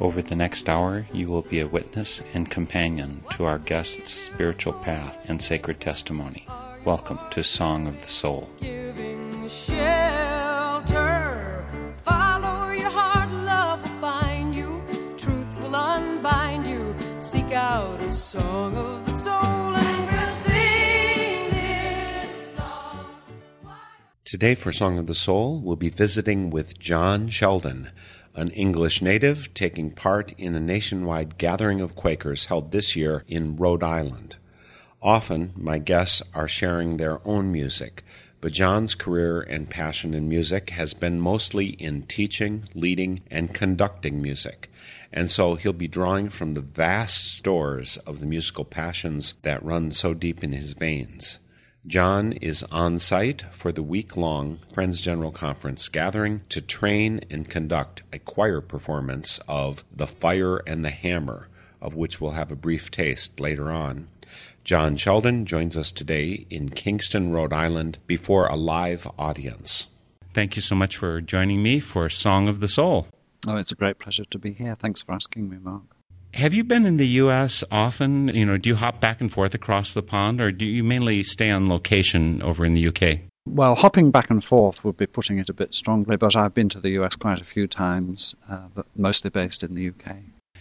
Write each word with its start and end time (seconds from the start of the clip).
Over 0.00 0.22
the 0.22 0.34
next 0.34 0.68
hour, 0.68 1.06
you 1.12 1.28
will 1.28 1.42
be 1.42 1.60
a 1.60 1.68
witness 1.68 2.20
and 2.34 2.50
companion 2.50 3.22
to 3.30 3.44
our 3.44 3.60
guest's 3.60 4.12
spiritual 4.12 4.72
path 4.72 5.16
and 5.26 5.40
sacred 5.40 5.80
testimony. 5.80 6.46
Welcome 6.84 7.20
to 7.30 7.44
Song 7.44 7.86
of 7.86 8.02
the 8.02 8.08
Soul. 8.08 8.50
Giving 8.60 9.48
shelter. 9.48 10.84
Follow 11.92 12.70
your 12.72 12.90
heart, 12.90 13.30
love 13.30 13.82
will 13.82 14.00
find 14.00 14.52
you. 14.52 14.82
Truth 15.16 15.60
will 15.60 15.76
unbind 15.76 16.66
you. 16.66 16.92
Seek 17.20 17.52
out 17.52 18.00
a 18.00 18.10
song 18.10 18.76
of 18.76 19.06
the 19.06 19.12
soul 19.12 19.32
and 19.32 20.12
receive 20.20 21.52
this 21.52 22.56
song. 22.56 23.06
Today, 24.24 24.56
for 24.56 24.72
Song 24.72 24.98
of 24.98 25.06
the 25.06 25.14
Soul, 25.14 25.60
we'll 25.60 25.76
be 25.76 25.88
visiting 25.88 26.50
with 26.50 26.80
John 26.80 27.28
Sheldon, 27.28 27.90
an 28.34 28.50
English 28.50 29.00
native 29.00 29.52
taking 29.54 29.90
part 29.90 30.32
in 30.38 30.54
a 30.54 30.60
nationwide 30.60 31.38
gathering 31.38 31.80
of 31.80 31.94
Quakers 31.94 32.46
held 32.46 32.72
this 32.72 32.96
year 32.96 33.24
in 33.28 33.56
Rhode 33.56 33.82
Island. 33.82 34.36
Often, 35.00 35.52
my 35.54 35.78
guests 35.78 36.22
are 36.34 36.48
sharing 36.48 36.96
their 36.96 37.20
own 37.26 37.52
music, 37.52 38.02
but 38.40 38.52
John's 38.52 38.94
career 38.94 39.40
and 39.40 39.70
passion 39.70 40.14
in 40.14 40.28
music 40.28 40.70
has 40.70 40.94
been 40.94 41.20
mostly 41.20 41.68
in 41.68 42.02
teaching, 42.02 42.64
leading, 42.74 43.22
and 43.30 43.54
conducting 43.54 44.20
music, 44.20 44.70
and 45.12 45.30
so 45.30 45.54
he'll 45.54 45.72
be 45.72 45.88
drawing 45.88 46.28
from 46.28 46.54
the 46.54 46.60
vast 46.60 47.36
stores 47.36 47.96
of 47.98 48.20
the 48.20 48.26
musical 48.26 48.64
passions 48.64 49.34
that 49.42 49.64
run 49.64 49.90
so 49.90 50.12
deep 50.12 50.42
in 50.42 50.52
his 50.52 50.74
veins. 50.74 51.38
John 51.86 52.32
is 52.32 52.62
on 52.72 52.98
site 52.98 53.42
for 53.52 53.70
the 53.70 53.82
week 53.82 54.16
long 54.16 54.56
Friends 54.72 55.02
General 55.02 55.30
Conference 55.30 55.86
gathering 55.90 56.40
to 56.48 56.62
train 56.62 57.20
and 57.30 57.48
conduct 57.48 58.00
a 58.10 58.18
choir 58.18 58.62
performance 58.62 59.38
of 59.46 59.84
The 59.94 60.06
Fire 60.06 60.56
and 60.66 60.82
the 60.82 60.90
Hammer, 60.90 61.48
of 61.82 61.94
which 61.94 62.22
we'll 62.22 62.30
have 62.30 62.50
a 62.50 62.56
brief 62.56 62.90
taste 62.90 63.38
later 63.38 63.70
on. 63.70 64.08
John 64.64 64.96
Sheldon 64.96 65.44
joins 65.44 65.76
us 65.76 65.92
today 65.92 66.46
in 66.48 66.70
Kingston, 66.70 67.32
Rhode 67.32 67.52
Island, 67.52 67.98
before 68.06 68.46
a 68.46 68.56
live 68.56 69.06
audience. 69.18 69.88
Thank 70.32 70.56
you 70.56 70.62
so 70.62 70.74
much 70.74 70.96
for 70.96 71.20
joining 71.20 71.62
me 71.62 71.80
for 71.80 72.08
Song 72.08 72.48
of 72.48 72.60
the 72.60 72.68
Soul. 72.68 73.08
Oh, 73.46 73.56
it's 73.58 73.72
a 73.72 73.76
great 73.76 73.98
pleasure 73.98 74.24
to 74.24 74.38
be 74.38 74.52
here. 74.54 74.74
Thanks 74.74 75.02
for 75.02 75.12
asking 75.12 75.50
me, 75.50 75.58
Mark. 75.58 75.93
Have 76.34 76.52
you 76.52 76.64
been 76.64 76.84
in 76.84 76.96
the 76.96 77.06
U.S. 77.22 77.62
often? 77.70 78.26
You 78.26 78.44
know, 78.44 78.56
do 78.56 78.68
you 78.68 78.74
hop 78.74 79.00
back 79.00 79.20
and 79.20 79.30
forth 79.30 79.54
across 79.54 79.94
the 79.94 80.02
pond, 80.02 80.40
or 80.40 80.50
do 80.50 80.66
you 80.66 80.82
mainly 80.82 81.22
stay 81.22 81.48
on 81.48 81.68
location 81.68 82.42
over 82.42 82.64
in 82.64 82.74
the 82.74 82.88
UK? 82.88 83.20
Well, 83.46 83.76
hopping 83.76 84.10
back 84.10 84.30
and 84.30 84.42
forth 84.42 84.84
would 84.84 84.96
be 84.96 85.06
putting 85.06 85.38
it 85.38 85.48
a 85.48 85.52
bit 85.52 85.74
strongly, 85.76 86.16
but 86.16 86.34
I've 86.34 86.52
been 86.52 86.68
to 86.70 86.80
the 86.80 86.90
US 87.00 87.14
quite 87.14 87.40
a 87.40 87.44
few 87.44 87.68
times, 87.68 88.34
uh, 88.50 88.66
but 88.74 88.86
mostly 88.96 89.30
based 89.30 89.62
in 89.62 89.76
the 89.76 89.90
UK. 89.90 90.16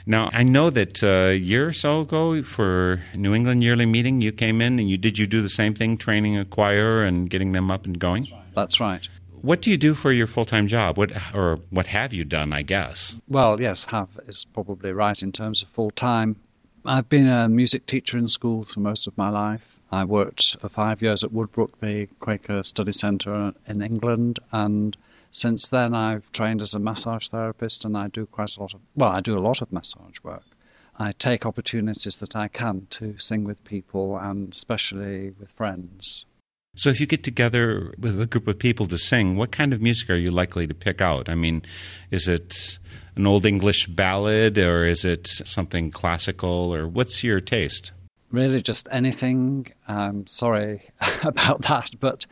Now, 0.06 0.29
I 0.31 0.44
know 0.44 0.69
that 0.69 1.01
uh, 1.01 1.31
a 1.31 1.35
year 1.35 1.69
or 1.69 1.73
so 1.73 2.01
ago 2.01 2.44
for 2.44 3.01
New 3.16 3.33
England 3.33 3.63
Yearly 3.63 3.88
Meeting, 3.88 4.22
you 4.22 4.31
came 4.31 4.62
in 4.62 4.78
and 4.78 4.88
you 4.88 4.97
did 5.00 5.17
you 5.17 5.25
do 5.25 5.41
the 5.41 5.50
same 5.50 5.73
thing, 5.73 5.97
training 5.97 6.38
a 6.38 6.45
choir 6.45 7.03
and 7.03 7.29
getting 7.29 7.53
them 7.53 7.72
up 7.72 7.85
and 7.85 7.97
going? 7.97 8.28
That's 8.53 8.79
right. 8.79 9.07
What 9.43 9.61
do 9.61 9.69
you 9.69 9.77
do 9.77 9.93
for 9.93 10.13
your 10.13 10.25
full 10.25 10.45
time 10.45 10.69
job? 10.69 10.97
What 10.97 11.11
or 11.35 11.59
what 11.69 11.87
have 11.87 12.13
you 12.13 12.23
done? 12.23 12.53
I 12.53 12.61
guess. 12.61 13.17
Well, 13.27 13.59
yes, 13.59 13.83
have 13.83 14.17
is 14.25 14.45
probably 14.45 14.93
right 14.93 15.21
in 15.21 15.33
terms 15.33 15.61
of 15.61 15.67
full 15.67 15.91
time. 15.91 16.37
I've 16.85 17.09
been 17.09 17.27
a 17.27 17.49
music 17.49 17.85
teacher 17.85 18.17
in 18.17 18.29
school 18.29 18.63
for 18.63 18.79
most 18.79 19.05
of 19.05 19.17
my 19.17 19.27
life. 19.29 19.81
I 19.91 20.05
worked 20.05 20.55
for 20.61 20.69
five 20.69 21.01
years 21.01 21.25
at 21.25 21.31
Woodbrooke, 21.31 21.77
the 21.81 22.07
Quaker 22.21 22.63
Study 22.63 22.93
Centre 22.93 23.51
in 23.67 23.81
England, 23.81 24.39
and 24.53 24.95
since 25.31 25.67
then 25.67 25.93
I've 25.93 26.31
trained 26.31 26.61
as 26.61 26.73
a 26.73 26.79
massage 26.79 27.27
therapist 27.27 27.83
and 27.83 27.97
I 27.97 28.07
do 28.07 28.25
quite 28.25 28.55
a 28.55 28.61
lot 28.61 28.73
of, 28.73 28.79
well, 28.95 29.09
I 29.09 29.19
do 29.19 29.37
a 29.37 29.43
lot 29.43 29.61
of 29.61 29.73
massage 29.73 30.19
work. 30.23 30.45
I 30.97 31.11
take 31.11 31.45
opportunities 31.45 32.17
that 32.19 32.33
I 32.37 32.47
can 32.47 32.87
to 32.91 33.19
sing 33.19 33.43
with 33.43 33.61
people 33.65 34.17
and 34.17 34.53
especially 34.53 35.31
with 35.31 35.51
friends. 35.51 36.25
So, 36.75 36.89
if 36.89 37.00
you 37.00 37.06
get 37.06 37.23
together 37.23 37.94
with 38.00 38.19
a 38.19 38.25
group 38.25 38.47
of 38.47 38.57
people 38.57 38.88
to 38.88 38.97
sing, 38.97 39.35
what 39.35 39.51
kind 39.51 39.73
of 39.73 39.81
music 39.81 40.09
are 40.09 40.16
you 40.16 40.31
likely 40.31 40.66
to 40.66 40.73
pick 40.73 41.01
out? 41.01 41.29
I 41.29 41.35
mean, 41.35 41.61
is 42.09 42.28
it 42.28 42.79
an 43.16 43.28
old 43.28 43.45
English 43.45 43.85
ballad 43.88 44.57
or 44.57 44.83
is 44.83 45.06
it 45.06 45.28
something 45.28 45.91
classical 45.91 46.73
or 46.73 46.88
what's 46.88 47.23
your 47.23 47.39
taste? 47.39 47.91
Really, 48.31 48.59
just 48.59 48.88
anything. 48.91 49.67
I'm 49.88 50.25
sorry 50.25 50.89
about 51.23 51.62
that, 51.63 51.91
but 52.00 52.25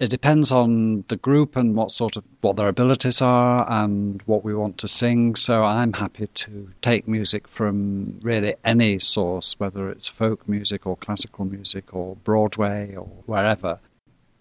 it 0.00 0.08
depends 0.08 0.50
on 0.50 1.04
the 1.08 1.16
group 1.16 1.56
and 1.56 1.76
what 1.76 1.90
sort 1.90 2.16
of 2.16 2.24
what 2.40 2.56
their 2.56 2.68
abilities 2.68 3.20
are 3.20 3.70
and 3.70 4.22
what 4.22 4.42
we 4.42 4.54
want 4.54 4.78
to 4.78 4.88
sing. 4.88 5.34
So 5.34 5.62
I'm 5.62 5.92
happy 5.92 6.26
to 6.26 6.70
take 6.80 7.06
music 7.06 7.46
from 7.46 8.18
really 8.22 8.54
any 8.64 8.98
source, 8.98 9.54
whether 9.58 9.90
it's 9.90 10.08
folk 10.08 10.48
music 10.48 10.86
or 10.86 10.96
classical 10.96 11.44
music 11.44 11.94
or 11.94 12.16
Broadway 12.16 12.94
or 12.96 13.04
wherever. 13.26 13.78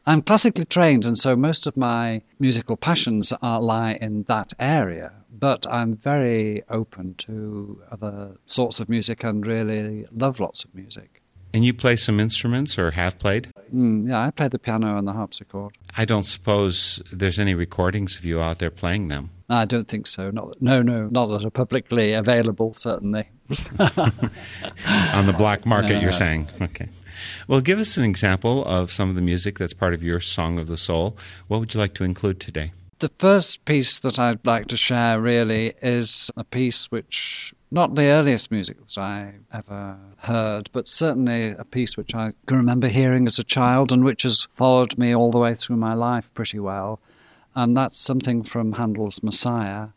I'm 0.05 0.21
classically 0.21 0.65
trained, 0.65 1.05
and 1.05 1.17
so 1.17 1.35
most 1.35 1.67
of 1.67 1.75
my 1.75 2.21
musical 2.39 2.77
passions 2.77 3.33
are, 3.41 3.61
lie 3.61 3.97
in 4.01 4.23
that 4.23 4.53
area. 4.59 5.11
But 5.29 5.67
I'm 5.69 5.93
very 5.93 6.63
open 6.69 7.15
to 7.19 7.83
other 7.91 8.37
sorts 8.45 8.79
of 8.79 8.87
music 8.87 9.25
and 9.25 9.45
really 9.45 10.07
love 10.11 10.39
lots 10.39 10.63
of 10.63 10.73
music. 10.73 11.18
And 11.53 11.65
you 11.65 11.73
play 11.73 11.95
some 11.95 12.19
instruments 12.19 12.77
or 12.77 12.91
have 12.91 13.17
played? 13.17 13.49
Mm, 13.73 14.07
yeah, 14.07 14.19
I 14.25 14.29
play 14.31 14.47
the 14.49 14.59
piano 14.59 14.97
and 14.97 15.07
the 15.07 15.13
harpsichord. 15.13 15.73
I 15.97 16.05
don't 16.05 16.23
suppose 16.25 17.01
there's 17.11 17.39
any 17.39 17.55
recordings 17.55 18.17
of 18.17 18.25
you 18.25 18.39
out 18.39 18.59
there 18.59 18.69
playing 18.69 19.07
them. 19.07 19.31
I 19.49 19.65
don't 19.65 19.87
think 19.87 20.05
so. 20.05 20.29
Not, 20.29 20.61
no, 20.61 20.83
no, 20.83 21.07
not 21.07 21.25
that 21.27 21.43
are 21.45 21.49
publicly 21.49 22.13
available, 22.13 22.73
certainly. 22.75 23.27
On 25.13 25.25
the 25.25 25.33
black 25.35 25.65
market, 25.65 25.89
No, 25.93 25.99
you're 26.01 26.11
no. 26.11 26.17
saying? 26.17 26.47
Okay. 26.61 26.87
Well, 27.47 27.61
give 27.61 27.79
us 27.79 27.97
an 27.97 28.03
example 28.03 28.63
of 28.65 28.91
some 28.91 29.09
of 29.09 29.15
the 29.15 29.21
music 29.21 29.57
that's 29.57 29.73
part 29.73 29.93
of 29.93 30.03
your 30.03 30.19
Song 30.19 30.59
of 30.59 30.67
the 30.67 30.77
Soul. 30.77 31.17
What 31.47 31.59
would 31.59 31.73
you 31.73 31.79
like 31.79 31.95
to 31.95 32.03
include 32.03 32.39
today? 32.39 32.71
The 32.99 33.09
first 33.17 33.65
piece 33.65 33.99
that 34.01 34.19
I'd 34.19 34.45
like 34.45 34.67
to 34.67 34.77
share 34.77 35.19
really 35.19 35.73
is 35.81 36.29
a 36.37 36.43
piece 36.43 36.85
which, 36.91 37.53
not 37.71 37.95
the 37.95 38.07
earliest 38.07 38.49
music 38.51 38.77
that 38.83 38.97
I 38.97 39.33
ever 39.53 39.97
heard, 40.17 40.69
but 40.73 40.87
certainly 40.87 41.49
a 41.49 41.63
piece 41.63 41.95
which 41.95 42.15
I 42.15 42.33
can 42.47 42.57
remember 42.57 42.87
hearing 42.87 43.27
as 43.27 43.37
a 43.37 43.43
child 43.43 43.91
and 43.91 44.03
which 44.03 44.23
has 44.23 44.47
followed 44.53 44.97
me 44.97 45.15
all 45.15 45.29
the 45.31 45.37
way 45.37 45.53
through 45.53 45.77
my 45.77 45.93
life 45.93 46.29
pretty 46.33 46.59
well. 46.59 46.99
And 47.55 47.77
that's 47.77 47.99
something 47.99 48.43
from 48.43 48.73
Handel's 48.73 49.21
Messiah. 49.21 49.89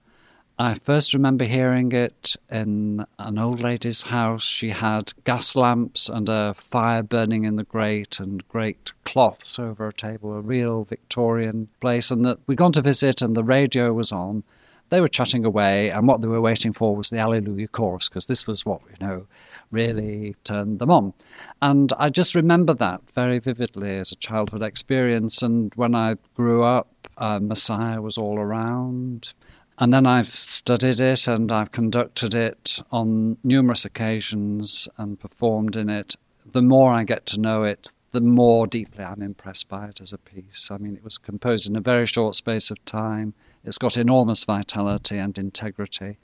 I 0.58 0.74
first 0.74 1.14
remember 1.14 1.44
hearing 1.44 1.92
it 1.92 2.36
in 2.50 3.06
an 3.18 3.38
old 3.38 3.60
lady's 3.60 4.02
house. 4.02 4.44
She 4.44 4.68
had 4.68 5.12
gas 5.24 5.56
lamps 5.56 6.10
and 6.10 6.28
a 6.28 6.54
fire 6.54 7.02
burning 7.02 7.44
in 7.44 7.56
the 7.56 7.64
grate 7.64 8.20
and 8.20 8.46
great 8.48 8.92
cloths 9.04 9.58
over 9.58 9.88
a 9.88 9.92
table, 9.94 10.34
a 10.34 10.40
real 10.42 10.84
Victorian 10.84 11.68
place. 11.80 12.10
And 12.10 12.24
that 12.26 12.38
we'd 12.46 12.58
gone 12.58 12.72
to 12.72 12.82
visit 12.82 13.22
and 13.22 13.34
the 13.34 13.42
radio 13.42 13.94
was 13.94 14.12
on. 14.12 14.44
They 14.92 15.00
were 15.00 15.08
chatting 15.08 15.46
away, 15.46 15.88
and 15.88 16.06
what 16.06 16.20
they 16.20 16.28
were 16.28 16.42
waiting 16.42 16.74
for 16.74 16.94
was 16.94 17.08
the 17.08 17.16
Alleluia 17.16 17.66
chorus, 17.66 18.10
because 18.10 18.26
this 18.26 18.46
was 18.46 18.66
what, 18.66 18.82
you 18.90 19.06
know, 19.06 19.26
really 19.70 20.36
turned 20.44 20.80
them 20.80 20.90
on. 20.90 21.14
And 21.62 21.94
I 21.98 22.10
just 22.10 22.34
remember 22.34 22.74
that 22.74 23.00
very 23.14 23.38
vividly 23.38 23.96
as 23.96 24.12
a 24.12 24.16
childhood 24.16 24.60
experience. 24.60 25.40
And 25.40 25.72
when 25.76 25.94
I 25.94 26.16
grew 26.34 26.62
up, 26.62 26.90
uh, 27.16 27.40
Messiah 27.40 28.02
was 28.02 28.18
all 28.18 28.38
around. 28.38 29.32
And 29.78 29.94
then 29.94 30.04
I've 30.06 30.28
studied 30.28 31.00
it 31.00 31.26
and 31.26 31.50
I've 31.50 31.72
conducted 31.72 32.34
it 32.34 32.82
on 32.92 33.38
numerous 33.44 33.86
occasions 33.86 34.90
and 34.98 35.18
performed 35.18 35.74
in 35.74 35.88
it. 35.88 36.16
The 36.52 36.60
more 36.60 36.92
I 36.92 37.04
get 37.04 37.24
to 37.28 37.40
know 37.40 37.62
it, 37.62 37.90
the 38.10 38.20
more 38.20 38.66
deeply 38.66 39.04
I'm 39.04 39.22
impressed 39.22 39.70
by 39.70 39.86
it 39.86 40.02
as 40.02 40.12
a 40.12 40.18
piece. 40.18 40.70
I 40.70 40.76
mean, 40.76 40.96
it 40.96 41.02
was 41.02 41.16
composed 41.16 41.70
in 41.70 41.76
a 41.76 41.80
very 41.80 42.04
short 42.04 42.34
space 42.34 42.70
of 42.70 42.84
time. 42.84 43.32
It's 43.64 43.78
got 43.78 43.96
enormous 43.96 44.44
vitality 44.44 45.18
and 45.18 45.38
integrity. 45.38 46.18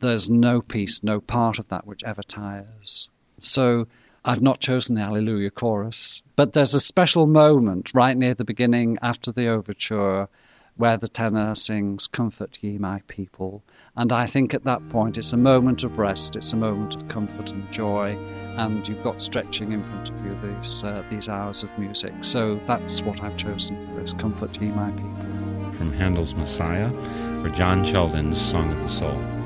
There's 0.00 0.30
no 0.30 0.60
piece, 0.60 1.02
no 1.02 1.20
part 1.20 1.58
of 1.58 1.68
that 1.68 1.86
which 1.86 2.04
ever 2.04 2.22
tires. 2.22 3.10
So 3.40 3.86
I've 4.24 4.42
not 4.42 4.60
chosen 4.60 4.94
the 4.94 5.02
Alleluia 5.02 5.50
chorus, 5.50 6.22
but 6.36 6.52
there's 6.52 6.74
a 6.74 6.80
special 6.80 7.26
moment 7.26 7.94
right 7.94 8.16
near 8.16 8.34
the 8.34 8.44
beginning 8.44 8.98
after 9.02 9.32
the 9.32 9.48
overture 9.48 10.28
where 10.76 10.96
the 10.96 11.08
tenor 11.08 11.56
sings, 11.56 12.06
Comfort 12.06 12.58
ye 12.62 12.78
my 12.78 13.02
people. 13.08 13.64
And 13.96 14.12
I 14.12 14.26
think 14.26 14.54
at 14.54 14.62
that 14.64 14.88
point 14.90 15.18
it's 15.18 15.32
a 15.32 15.36
moment 15.36 15.82
of 15.82 15.98
rest, 15.98 16.36
it's 16.36 16.52
a 16.52 16.56
moment 16.56 16.94
of 16.94 17.08
comfort 17.08 17.50
and 17.50 17.70
joy, 17.72 18.16
and 18.56 18.86
you've 18.86 19.02
got 19.02 19.20
stretching 19.20 19.72
in 19.72 19.82
front 19.82 20.10
of 20.10 20.24
you 20.24 20.38
these, 20.40 20.84
uh, 20.84 21.02
these 21.10 21.28
hours 21.28 21.64
of 21.64 21.78
music. 21.78 22.12
So 22.20 22.60
that's 22.68 23.02
what 23.02 23.20
I've 23.22 23.36
chosen 23.36 23.84
for 23.88 24.00
this, 24.00 24.14
Comfort 24.14 24.60
ye 24.62 24.68
my 24.68 24.92
people. 24.92 25.47
From 25.78 25.92
Handel's 25.92 26.34
Messiah 26.34 26.90
for 27.40 27.50
John 27.50 27.84
Sheldon's 27.84 28.40
Song 28.40 28.72
of 28.72 28.80
the 28.82 28.88
Soul. 28.88 29.37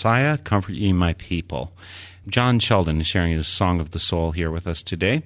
Messiah, 0.00 0.38
Comfort 0.38 0.76
Ye 0.76 0.94
My 0.94 1.12
People. 1.12 1.74
John 2.26 2.58
Sheldon 2.58 3.02
is 3.02 3.06
sharing 3.06 3.32
his 3.32 3.46
Song 3.46 3.80
of 3.80 3.90
the 3.90 3.98
Soul 3.98 4.30
here 4.30 4.50
with 4.50 4.66
us 4.66 4.82
today. 4.82 5.24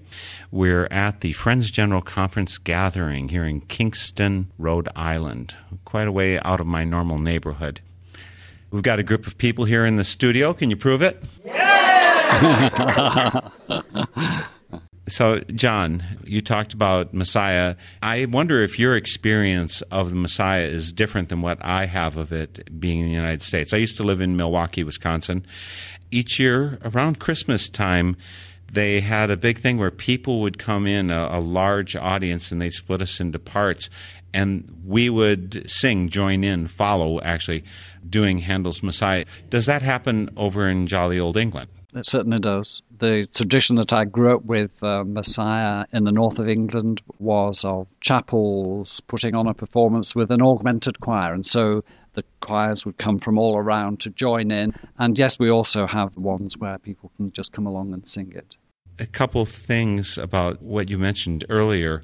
We're 0.50 0.88
at 0.90 1.20
the 1.20 1.32
Friends 1.32 1.70
General 1.70 2.02
Conference 2.02 2.58
gathering 2.58 3.28
here 3.28 3.44
in 3.44 3.60
Kingston, 3.60 4.50
Rhode 4.58 4.88
Island, 4.96 5.54
quite 5.84 6.08
a 6.08 6.12
way 6.12 6.40
out 6.40 6.58
of 6.58 6.66
my 6.66 6.82
normal 6.82 7.18
neighborhood. 7.18 7.82
We've 8.72 8.82
got 8.82 8.98
a 8.98 9.04
group 9.04 9.28
of 9.28 9.38
people 9.38 9.64
here 9.64 9.86
in 9.86 9.94
the 9.94 10.02
studio. 10.02 10.52
Can 10.52 10.70
you 10.70 10.76
prove 10.76 11.02
it? 11.02 11.22
Yeah! 11.44 12.30
so, 15.06 15.40
John, 15.40 16.02
you 16.24 16.40
talked 16.40 16.72
about 16.72 17.12
Messiah. 17.12 17.76
I 18.02 18.24
wonder 18.24 18.62
if 18.62 18.78
your 18.78 18.96
experience 18.96 19.82
of 19.82 20.10
the 20.10 20.16
Messiah 20.16 20.64
is 20.64 20.92
different 20.92 21.28
than 21.28 21.42
what 21.42 21.58
I 21.62 21.84
have 21.84 22.16
of 22.16 22.32
it 22.32 22.80
being 22.80 23.00
in 23.00 23.06
the 23.06 23.12
United 23.12 23.42
States. 23.42 23.74
I 23.74 23.78
used 23.78 23.98
to 23.98 24.02
live 24.02 24.22
in 24.22 24.36
Milwaukee, 24.36 24.82
Wisconsin. 24.82 25.44
Each 26.10 26.38
year 26.38 26.78
around 26.82 27.18
Christmas 27.18 27.68
time, 27.68 28.16
they 28.72 29.00
had 29.00 29.30
a 29.30 29.36
big 29.36 29.58
thing 29.58 29.76
where 29.76 29.90
people 29.90 30.40
would 30.40 30.58
come 30.58 30.86
in, 30.86 31.10
a, 31.10 31.28
a 31.32 31.40
large 31.40 31.94
audience, 31.96 32.50
and 32.50 32.60
they 32.60 32.70
split 32.70 33.02
us 33.02 33.20
into 33.20 33.38
parts. 33.38 33.90
And 34.32 34.68
we 34.86 35.10
would 35.10 35.70
sing, 35.70 36.08
join 36.08 36.42
in, 36.42 36.66
follow, 36.66 37.20
actually, 37.20 37.62
doing 38.08 38.38
Handel's 38.38 38.82
Messiah. 38.82 39.26
Does 39.50 39.66
that 39.66 39.82
happen 39.82 40.30
over 40.36 40.66
in 40.66 40.86
jolly 40.86 41.20
old 41.20 41.36
England? 41.36 41.68
It 41.94 42.06
certainly 42.06 42.40
does. 42.40 42.82
The 42.98 43.28
tradition 43.32 43.76
that 43.76 43.92
I 43.92 44.04
grew 44.04 44.34
up 44.34 44.44
with, 44.44 44.82
uh, 44.82 45.04
Messiah 45.04 45.84
in 45.92 46.02
the 46.02 46.10
north 46.10 46.40
of 46.40 46.48
England, 46.48 47.00
was 47.20 47.64
of 47.64 47.86
chapels 48.00 49.00
putting 49.00 49.36
on 49.36 49.46
a 49.46 49.54
performance 49.54 50.14
with 50.14 50.32
an 50.32 50.42
augmented 50.42 50.98
choir. 51.00 51.32
And 51.32 51.46
so 51.46 51.84
the 52.14 52.24
choirs 52.40 52.84
would 52.84 52.98
come 52.98 53.20
from 53.20 53.38
all 53.38 53.56
around 53.56 54.00
to 54.00 54.10
join 54.10 54.50
in. 54.50 54.74
And 54.98 55.16
yes, 55.16 55.38
we 55.38 55.50
also 55.50 55.86
have 55.86 56.16
ones 56.16 56.58
where 56.58 56.78
people 56.78 57.12
can 57.16 57.30
just 57.30 57.52
come 57.52 57.66
along 57.66 57.92
and 57.92 58.08
sing 58.08 58.32
it. 58.34 58.56
A 58.98 59.06
couple 59.06 59.44
things 59.46 60.18
about 60.18 60.62
what 60.62 60.88
you 60.88 60.98
mentioned 60.98 61.44
earlier. 61.48 62.00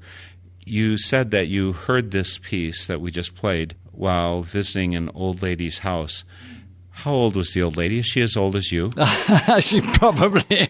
You 0.65 0.99
said 0.99 1.33
that 1.33 1.49
you 1.49 1.73
heard 1.73 2.13
this 2.13 2.39
piece 2.39 2.87
that 2.87 3.01
we 3.01 3.11
just 3.11 3.35
played 3.35 3.75
while 3.91 4.43
visiting 4.43 4.95
an 4.95 5.11
old 5.15 5.43
lady's 5.43 5.81
house. 5.81 6.25
How 6.91 7.13
old 7.13 7.37
was 7.37 7.55
the 7.55 7.63
old 7.63 7.77
lady? 7.77 8.01
Is 8.01 8.07
she 8.07 8.21
as 8.21 8.37
old 8.37 8.57
as 8.57 8.71
you? 8.71 8.91
she 9.61 9.81
probably 9.81 10.43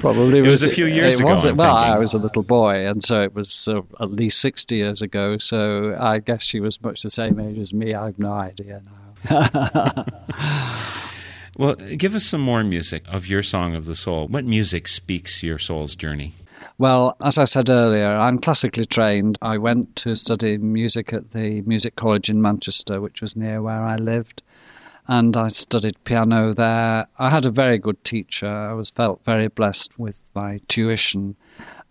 probably 0.00 0.38
it 0.38 0.42
was, 0.42 0.48
was, 0.48 0.66
a 0.66 0.70
few 0.70 0.86
years 0.86 1.14
it 1.14 1.20
ago. 1.20 1.32
Was, 1.32 1.44
well, 1.52 1.76
thinking. 1.76 1.94
I 1.94 1.98
was 1.98 2.12
a 2.12 2.18
little 2.18 2.42
boy, 2.42 2.86
and 2.86 3.02
so 3.02 3.22
it 3.22 3.34
was 3.34 3.68
uh, 3.68 3.80
at 4.00 4.10
least 4.10 4.40
sixty 4.40 4.76
years 4.76 5.00
ago. 5.00 5.38
So 5.38 5.96
I 5.98 6.18
guess 6.18 6.42
she 6.42 6.60
was 6.60 6.82
much 6.82 7.02
the 7.02 7.08
same 7.08 7.40
age 7.40 7.58
as 7.58 7.72
me. 7.72 7.94
I 7.94 8.06
have 8.06 8.18
no 8.18 8.32
idea 8.32 8.82
now. 8.84 9.02
well, 11.56 11.74
give 11.74 12.14
us 12.14 12.24
some 12.24 12.40
more 12.40 12.64
music 12.64 13.04
of 13.08 13.26
your 13.26 13.42
song 13.42 13.74
of 13.74 13.86
the 13.86 13.94
soul. 13.94 14.28
What 14.28 14.44
music 14.44 14.88
speaks 14.88 15.42
your 15.42 15.58
soul's 15.58 15.94
journey? 15.94 16.32
Well, 16.82 17.16
as 17.20 17.38
I 17.38 17.44
said 17.44 17.70
earlier, 17.70 18.08
I'm 18.08 18.40
classically 18.40 18.84
trained. 18.84 19.38
I 19.40 19.56
went 19.56 19.94
to 20.02 20.16
study 20.16 20.58
music 20.58 21.12
at 21.12 21.30
the 21.30 21.60
Music 21.60 21.94
College 21.94 22.28
in 22.28 22.42
Manchester, 22.42 23.00
which 23.00 23.22
was 23.22 23.36
near 23.36 23.62
where 23.62 23.84
I 23.84 23.94
lived. 23.94 24.42
and 25.06 25.36
I 25.36 25.46
studied 25.46 26.02
piano 26.02 26.52
there. 26.52 27.06
I 27.20 27.30
had 27.30 27.46
a 27.46 27.52
very 27.52 27.78
good 27.78 28.02
teacher. 28.02 28.48
I 28.48 28.72
was 28.72 28.90
felt 28.90 29.24
very 29.24 29.46
blessed 29.46 29.96
with 29.96 30.24
my 30.34 30.58
tuition. 30.66 31.36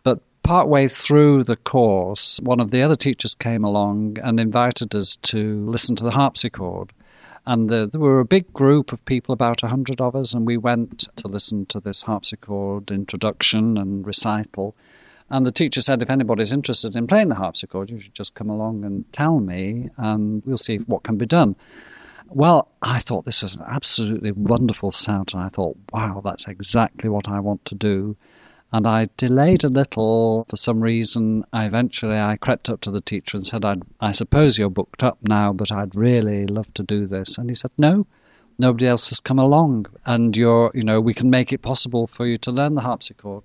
But 0.04 0.20
partway 0.44 0.90
through 0.90 1.46
the 1.46 1.56
course, 1.56 2.42
one 2.44 2.60
of 2.60 2.72
the 2.72 2.82
other 2.82 2.96
teachers 2.96 3.34
came 3.34 3.64
along 3.64 4.18
and 4.22 4.42
invited 4.42 4.94
us 4.94 5.16
to 5.22 5.66
listen 5.68 5.96
to 5.96 6.04
the 6.04 6.12
harpsichord. 6.12 6.92
And 7.46 7.70
the, 7.70 7.90
there 7.92 8.02
were 8.02 8.20
a 8.20 8.26
big 8.26 8.54
group 8.54 8.94
of 8.94 9.04
people, 9.06 9.34
about 9.34 9.64
a 9.64 9.68
hundred 9.68 10.00
of 10.00 10.16
us, 10.16 10.34
and 10.34 10.46
we 10.46 10.58
went 10.58 11.08
to 11.18 11.28
listen 11.28 11.66
to 11.68 11.80
this 11.80 12.04
harpsichord 12.04 12.92
introduction 12.92 13.78
and 13.78 14.06
recital. 14.06 14.76
And 15.30 15.46
the 15.46 15.52
teacher 15.52 15.82
said, 15.82 16.02
if 16.02 16.10
anybody's 16.10 16.52
interested 16.54 16.96
in 16.96 17.08
playing 17.08 17.30
the 17.30 17.36
harpsichord, 17.36 17.90
you 17.90 18.00
should 18.00 18.14
just 18.14 18.36
come 18.36 18.50
along 18.50 18.84
and 18.86 19.12
tell 19.12 19.40
me, 19.40 19.90
and 19.98 20.44
we'll 20.46 20.58
see 20.58 20.78
what 20.78 21.04
can 21.04 21.18
be 21.18 21.26
done. 21.26 21.56
Well, 22.28 22.68
I 22.82 23.00
thought 23.00 23.26
this 23.26 23.42
was 23.42 23.56
an 23.56 23.64
absolutely 23.68 24.32
wonderful 24.32 24.92
sound, 24.92 25.34
and 25.34 25.42
I 25.42 25.50
thought, 25.50 25.78
wow, 25.92 26.22
that's 26.24 26.48
exactly 26.48 27.10
what 27.10 27.28
I 27.28 27.40
want 27.40 27.66
to 27.66 27.76
do. 27.76 28.16
And 28.74 28.88
I 28.88 29.10
delayed 29.18 29.64
a 29.64 29.70
little 29.70 30.46
for 30.50 30.56
some 30.56 30.82
reason. 30.82 31.44
I 31.52 31.66
eventually 31.66 32.18
I 32.18 32.38
crept 32.38 32.70
up 32.70 32.80
to 32.82 32.92
the 32.92 33.02
teacher 33.02 33.36
and 33.36 33.46
said, 33.46 33.66
I'd, 33.66 33.84
I 34.00 34.14
suppose 34.14 34.58
you're 34.58 34.70
booked 34.70 35.04
up 35.04 35.18
now, 35.28 35.52
but 35.52 35.72
I'd 35.72 35.96
really 35.96 36.48
love 36.48 36.74
to 36.76 36.84
do 36.84 37.06
this. 37.06 37.38
And 37.38 37.50
he 37.50 37.56
said, 37.56 37.72
No, 37.78 38.08
nobody 38.58 38.88
else 38.88 39.10
has 39.10 39.20
come 39.20 39.40
along, 39.40 39.88
and 40.06 40.38
you're, 40.38 40.72
you 40.74 40.84
know, 40.84 41.02
we 41.02 41.14
can 41.14 41.30
make 41.30 41.52
it 41.52 41.62
possible 41.62 42.08
for 42.08 42.26
you 42.26 42.38
to 42.40 42.52
learn 42.52 42.76
the 42.76 42.82
harpsichord. 42.82 43.44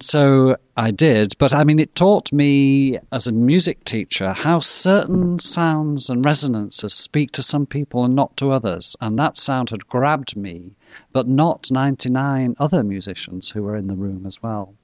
So 0.00 0.56
I 0.76 0.90
did, 0.90 1.34
but 1.38 1.54
I 1.54 1.64
mean, 1.64 1.78
it 1.78 1.94
taught 1.94 2.32
me 2.32 2.98
as 3.12 3.26
a 3.26 3.32
music 3.32 3.84
teacher 3.84 4.32
how 4.32 4.60
certain 4.60 5.38
sounds 5.38 6.10
and 6.10 6.24
resonances 6.24 6.94
speak 6.94 7.32
to 7.32 7.42
some 7.42 7.66
people 7.66 8.04
and 8.04 8.14
not 8.14 8.36
to 8.38 8.50
others. 8.50 8.96
And 9.00 9.18
that 9.18 9.36
sound 9.36 9.70
had 9.70 9.88
grabbed 9.88 10.36
me, 10.36 10.72
but 11.12 11.28
not 11.28 11.70
99 11.70 12.56
other 12.58 12.82
musicians 12.82 13.50
who 13.50 13.62
were 13.62 13.76
in 13.76 13.86
the 13.86 13.96
room 13.96 14.26
as 14.26 14.42
well. 14.42 14.74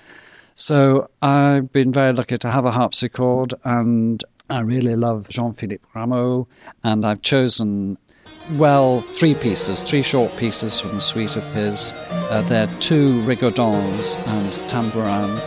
So 0.55 1.09
I've 1.23 1.73
been 1.73 1.93
very 1.93 2.13
lucky 2.13 2.37
to 2.39 2.51
have 2.51 2.65
a 2.65 2.73
harpsichord, 2.73 3.55
and 3.65 4.23
I 4.51 4.61
really 4.61 4.97
love 4.97 5.29
Jean 5.29 5.55
Philippe 5.55 5.85
Rameau, 5.95 6.47
and 6.85 7.07
I've 7.07 7.23
chosen 7.23 7.97
well, 8.53 9.01
three 9.01 9.35
pieces, 9.35 9.81
three 9.83 10.03
short 10.03 10.37
pieces 10.37 10.81
from 10.81 11.01
suite 11.01 11.37
of 11.37 11.45
his. 11.55 11.93
Uh, 12.31 12.45
they're 12.49 12.67
two 12.81 13.21
rigaudons 13.23 14.19
and 14.27 14.53
tambourin, 14.69 15.39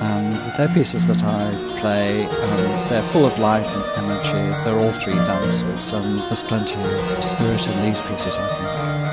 and 0.00 0.36
they're 0.58 0.74
pieces 0.74 1.06
that 1.06 1.22
I 1.24 1.50
play. 1.80 2.24
and 2.24 2.90
they're 2.90 3.02
full 3.10 3.26
of 3.26 3.38
life 3.38 3.66
and 3.66 4.04
energy. 4.04 4.64
They're 4.64 4.78
all 4.78 4.92
three 5.00 5.14
dances, 5.14 5.92
and 5.92 6.20
there's 6.20 6.42
plenty 6.42 6.80
of 6.80 7.24
spirit 7.24 7.66
in 7.68 7.82
these 7.82 8.00
pieces, 8.00 8.38
I 8.38 8.46
think. 8.46 9.03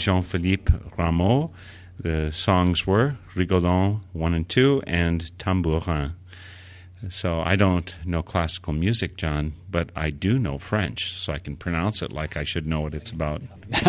Jean 0.00 0.22
Philippe 0.22 0.72
Rameau. 0.96 1.50
The 1.98 2.32
songs 2.32 2.86
were 2.86 3.16
Rigaudon 3.34 4.00
1 4.14 4.34
and 4.34 4.48
2 4.48 4.82
and 4.86 5.30
Tambourin. 5.38 6.14
So 7.08 7.40
I 7.40 7.56
don't 7.56 7.94
know 8.04 8.22
classical 8.22 8.72
music, 8.72 9.16
John, 9.16 9.54
but 9.70 9.90
I 9.96 10.10
do 10.10 10.38
know 10.38 10.58
French, 10.58 11.18
so 11.18 11.32
I 11.32 11.38
can 11.38 11.56
pronounce 11.56 12.02
it 12.02 12.12
like 12.12 12.36
I 12.36 12.44
should 12.44 12.66
know 12.66 12.80
what 12.82 12.94
it's 12.94 13.10
about. 13.10 13.42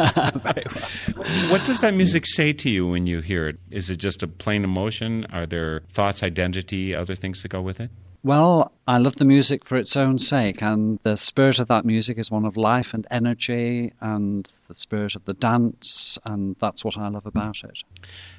What 1.49 1.65
does 1.65 1.81
that 1.81 1.93
music 1.93 2.25
say 2.25 2.53
to 2.53 2.69
you 2.69 2.87
when 2.87 3.07
you 3.07 3.19
hear 3.21 3.47
it? 3.47 3.59
Is 3.69 3.89
it 3.89 3.97
just 3.97 4.23
a 4.23 4.27
plain 4.27 4.63
emotion? 4.63 5.25
Are 5.31 5.45
there 5.45 5.81
thoughts, 5.89 6.23
identity, 6.23 6.95
other 6.95 7.15
things 7.15 7.41
that 7.41 7.49
go 7.49 7.61
with 7.61 7.79
it? 7.81 7.89
Well, 8.23 8.71
I 8.87 8.99
love 8.99 9.15
the 9.15 9.25
music 9.25 9.65
for 9.65 9.77
its 9.77 9.97
own 9.97 10.19
sake, 10.19 10.61
and 10.61 10.99
the 11.01 11.17
spirit 11.17 11.59
of 11.59 11.67
that 11.69 11.85
music 11.85 12.19
is 12.19 12.29
one 12.29 12.45
of 12.45 12.55
life 12.55 12.93
and 12.93 13.07
energy, 13.09 13.93
and 13.99 14.51
the 14.67 14.75
spirit 14.75 15.15
of 15.15 15.25
the 15.25 15.33
dance, 15.33 16.19
and 16.23 16.55
that's 16.59 16.85
what 16.85 16.97
I 16.97 17.07
love 17.07 17.25
about 17.25 17.63
it. 17.63 17.79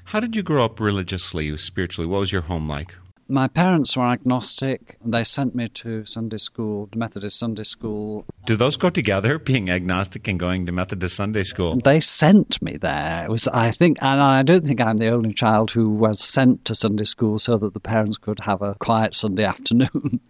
How 0.05 0.21
did 0.21 0.37
you 0.37 0.45
grow 0.45 0.65
up 0.65 0.79
religiously, 0.79 1.57
spiritually? 1.57 2.07
What 2.07 2.21
was 2.21 2.31
your 2.31 2.43
home 2.43 2.69
like? 2.69 2.95
My 3.29 3.49
parents 3.49 3.97
were 3.97 4.07
agnostic. 4.11 4.99
They 5.05 5.25
sent 5.25 5.55
me 5.55 5.69
to 5.69 6.05
Sunday 6.05 6.37
school, 6.37 6.89
the 6.93 6.99
Methodist 6.99 7.39
Sunday 7.39 7.63
school. 7.63 8.25
Do 8.47 8.57
those 8.57 8.77
go 8.77 8.91
together, 8.91 9.39
being 9.39 9.71
agnostic 9.71 10.29
and 10.29 10.39
going 10.39 10.67
to 10.67 10.73
Methodist 10.73 11.17
Sunday 11.17 11.45
school? 11.45 11.79
They 11.83 12.01
sent 12.01 12.61
me 12.61 12.77
there. 12.77 13.25
It 13.25 13.31
was, 13.31 13.49
I 13.49 13.71
think, 13.71 13.99
and 14.03 14.21
I 14.21 14.43
don't 14.43 14.67
think 14.67 14.81
I'm 14.81 14.99
the 14.99 15.09
only 15.09 15.33
child 15.33 15.71
who 15.71 15.89
was 15.89 16.21
sent 16.21 16.65
to 16.67 16.75
Sunday 16.75 17.05
school 17.05 17.39
so 17.39 17.57
that 17.59 17.75
the 17.75 17.81
parents 17.81 18.19
could 18.19 18.41
have 18.41 18.61
a 18.61 18.75
quiet 18.75 19.15
Sunday 19.15 19.45
afternoon. 19.55 20.21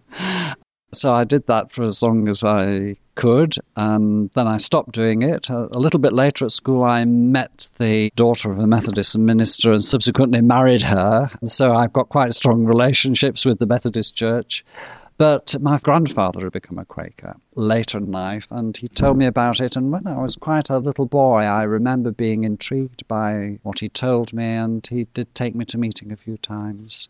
So 0.94 1.14
I 1.14 1.24
did 1.24 1.46
that 1.46 1.72
for 1.72 1.84
as 1.84 2.02
long 2.02 2.28
as 2.28 2.44
I 2.44 2.96
could, 3.14 3.54
and 3.76 4.30
then 4.34 4.46
I 4.46 4.58
stopped 4.58 4.92
doing 4.92 5.22
it. 5.22 5.48
A, 5.48 5.78
little 5.78 6.00
bit 6.00 6.12
later 6.12 6.44
at 6.44 6.50
school, 6.50 6.84
I 6.84 7.04
met 7.04 7.68
the 7.78 8.10
daughter 8.14 8.50
of 8.50 8.58
a 8.58 8.66
Methodist 8.66 9.18
minister 9.18 9.72
and 9.72 9.82
subsequently 9.82 10.42
married 10.42 10.82
her. 10.82 11.30
So 11.46 11.74
I've 11.74 11.92
got 11.94 12.10
quite 12.10 12.34
strong 12.34 12.64
relationships 12.64 13.46
with 13.46 13.58
the 13.58 13.66
Methodist 13.66 14.14
Church. 14.14 14.64
But 15.18 15.54
my 15.60 15.78
grandfather 15.78 16.40
had 16.40 16.52
become 16.52 16.78
a 16.78 16.84
Quaker 16.84 17.36
later 17.54 17.98
in 17.98 18.10
life, 18.10 18.48
and 18.50 18.76
he 18.76 18.88
told 18.88 19.16
me 19.16 19.26
about 19.26 19.60
it. 19.60 19.76
And 19.76 19.92
when 19.92 20.06
I 20.06 20.20
was 20.20 20.36
quite 20.36 20.68
a 20.68 20.78
little 20.78 21.06
boy, 21.06 21.42
I 21.42 21.62
remember 21.62 22.10
being 22.10 22.44
intrigued 22.44 23.06
by 23.08 23.58
what 23.62 23.78
he 23.78 23.88
told 23.88 24.32
me, 24.32 24.44
and 24.44 24.86
he 24.86 25.04
did 25.14 25.34
take 25.34 25.54
me 25.54 25.64
to 25.66 25.78
meeting 25.78 26.12
a 26.12 26.16
few 26.16 26.38
times. 26.38 27.08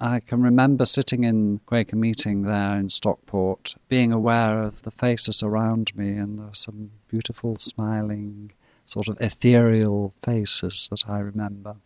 I 0.00 0.20
can 0.20 0.42
remember 0.42 0.84
sitting 0.84 1.24
in 1.24 1.60
Quaker 1.66 1.96
meeting 1.96 2.42
there 2.42 2.76
in 2.76 2.90
Stockport, 2.90 3.74
being 3.88 4.12
aware 4.12 4.62
of 4.62 4.82
the 4.82 4.90
faces 4.90 5.42
around 5.42 5.94
me, 5.96 6.16
and 6.16 6.38
there 6.38 6.46
were 6.46 6.54
some 6.54 6.90
beautiful, 7.08 7.56
smiling, 7.58 8.52
sort 8.86 9.08
of 9.08 9.20
ethereal 9.20 10.12
faces 10.22 10.88
that 10.90 11.08
I 11.08 11.20
remember. 11.20 11.76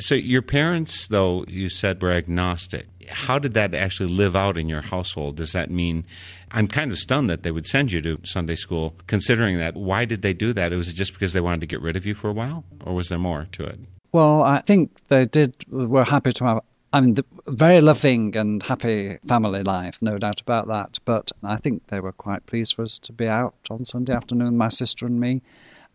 So, 0.00 0.14
your 0.14 0.42
parents, 0.42 1.06
though 1.06 1.44
you 1.48 1.70
said 1.70 2.02
were 2.02 2.12
agnostic, 2.12 2.86
how 3.08 3.38
did 3.38 3.54
that 3.54 3.74
actually 3.74 4.10
live 4.10 4.36
out 4.36 4.58
in 4.58 4.68
your 4.68 4.82
household? 4.82 5.36
Does 5.36 5.52
that 5.52 5.70
mean 5.70 6.04
I'm 6.50 6.68
kind 6.68 6.92
of 6.92 6.98
stunned 6.98 7.30
that 7.30 7.42
they 7.42 7.50
would 7.50 7.66
send 7.66 7.92
you 7.92 8.02
to 8.02 8.20
Sunday 8.22 8.54
school, 8.54 8.94
considering 9.06 9.56
that? 9.58 9.76
Why 9.76 10.04
did 10.04 10.20
they 10.20 10.34
do 10.34 10.52
that? 10.52 10.72
Was 10.72 10.88
it 10.88 10.94
just 10.94 11.14
because 11.14 11.32
they 11.32 11.40
wanted 11.40 11.62
to 11.62 11.66
get 11.66 11.80
rid 11.80 11.96
of 11.96 12.04
you 12.04 12.14
for 12.14 12.28
a 12.28 12.34
while, 12.34 12.64
or 12.84 12.94
was 12.94 13.08
there 13.08 13.18
more 13.18 13.48
to 13.52 13.64
it? 13.64 13.80
Well, 14.12 14.42
I 14.42 14.60
think 14.60 14.90
they 15.08 15.26
did 15.26 15.54
were 15.70 16.04
happy 16.04 16.32
to 16.32 16.44
have 16.44 16.62
I 16.90 17.00
mean, 17.00 17.16
very 17.46 17.82
loving 17.82 18.34
and 18.34 18.62
happy 18.62 19.18
family 19.26 19.62
life, 19.62 19.98
no 20.00 20.16
doubt 20.16 20.40
about 20.40 20.68
that. 20.68 20.98
But 21.04 21.30
I 21.42 21.56
think 21.56 21.86
they 21.88 22.00
were 22.00 22.12
quite 22.12 22.46
pleased 22.46 22.74
for 22.74 22.82
us 22.82 22.98
to 23.00 23.12
be 23.12 23.28
out 23.28 23.54
on 23.70 23.84
Sunday 23.84 24.14
afternoon, 24.14 24.56
my 24.56 24.68
sister 24.68 25.04
and 25.04 25.20
me. 25.20 25.42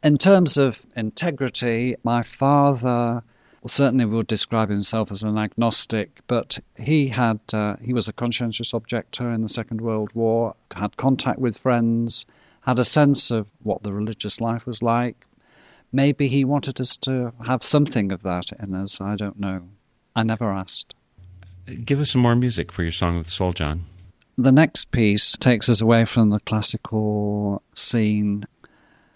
In 0.04 0.18
terms 0.20 0.58
of 0.58 0.86
integrity, 0.96 1.96
my 2.04 2.22
father 2.22 3.24
certainly 3.66 4.06
would 4.06 4.28
describe 4.28 4.70
himself 4.70 5.12
as 5.12 5.24
an 5.24 5.38
agnostic, 5.38 6.22
but 6.28 6.60
he 6.78 7.08
had 7.08 7.40
uh, 7.54 7.78
he 7.82 7.94
was 7.94 8.08
a 8.08 8.14
conscientious 8.14 8.74
objector 8.74 9.32
in 9.32 9.42
the 9.42 9.48
Second 9.48 9.82
World 9.82 10.12
War, 10.14 10.56
had 10.76 10.98
contact 10.98 11.40
with 11.40 11.58
friends, 11.58 12.28
had 12.62 12.78
a 12.78 12.84
sense 12.84 13.32
of 13.32 13.48
what 13.64 13.82
the 13.82 13.94
religious 13.94 14.40
life 14.40 14.68
was 14.68 14.84
like. 14.84 15.26
Maybe 15.92 16.28
he 16.28 16.44
wanted 16.44 16.80
us 16.82 16.98
to 16.98 17.34
have 17.46 17.64
something 17.64 18.12
of 18.12 18.22
that 18.24 18.52
in 18.60 18.76
us. 18.76 19.00
I 19.00 19.16
don't 19.16 19.40
know. 19.40 19.64
I 20.16 20.24
never 20.24 20.52
asked. 20.52 20.94
Give 21.86 22.00
us 22.00 22.12
some 22.12 22.22
more 22.22 22.36
music 22.36 22.72
for 22.72 22.84
your 22.84 22.92
Song 22.92 23.18
of 23.18 23.26
the 23.26 23.32
Soul, 23.32 23.54
John. 23.54 23.84
The 24.38 24.52
next 24.52 24.92
piece 24.92 25.38
takes 25.38 25.70
us 25.70 25.82
away 25.82 26.06
from 26.06 26.30
the 26.30 26.40
classical 26.40 27.62
scene. 27.76 28.46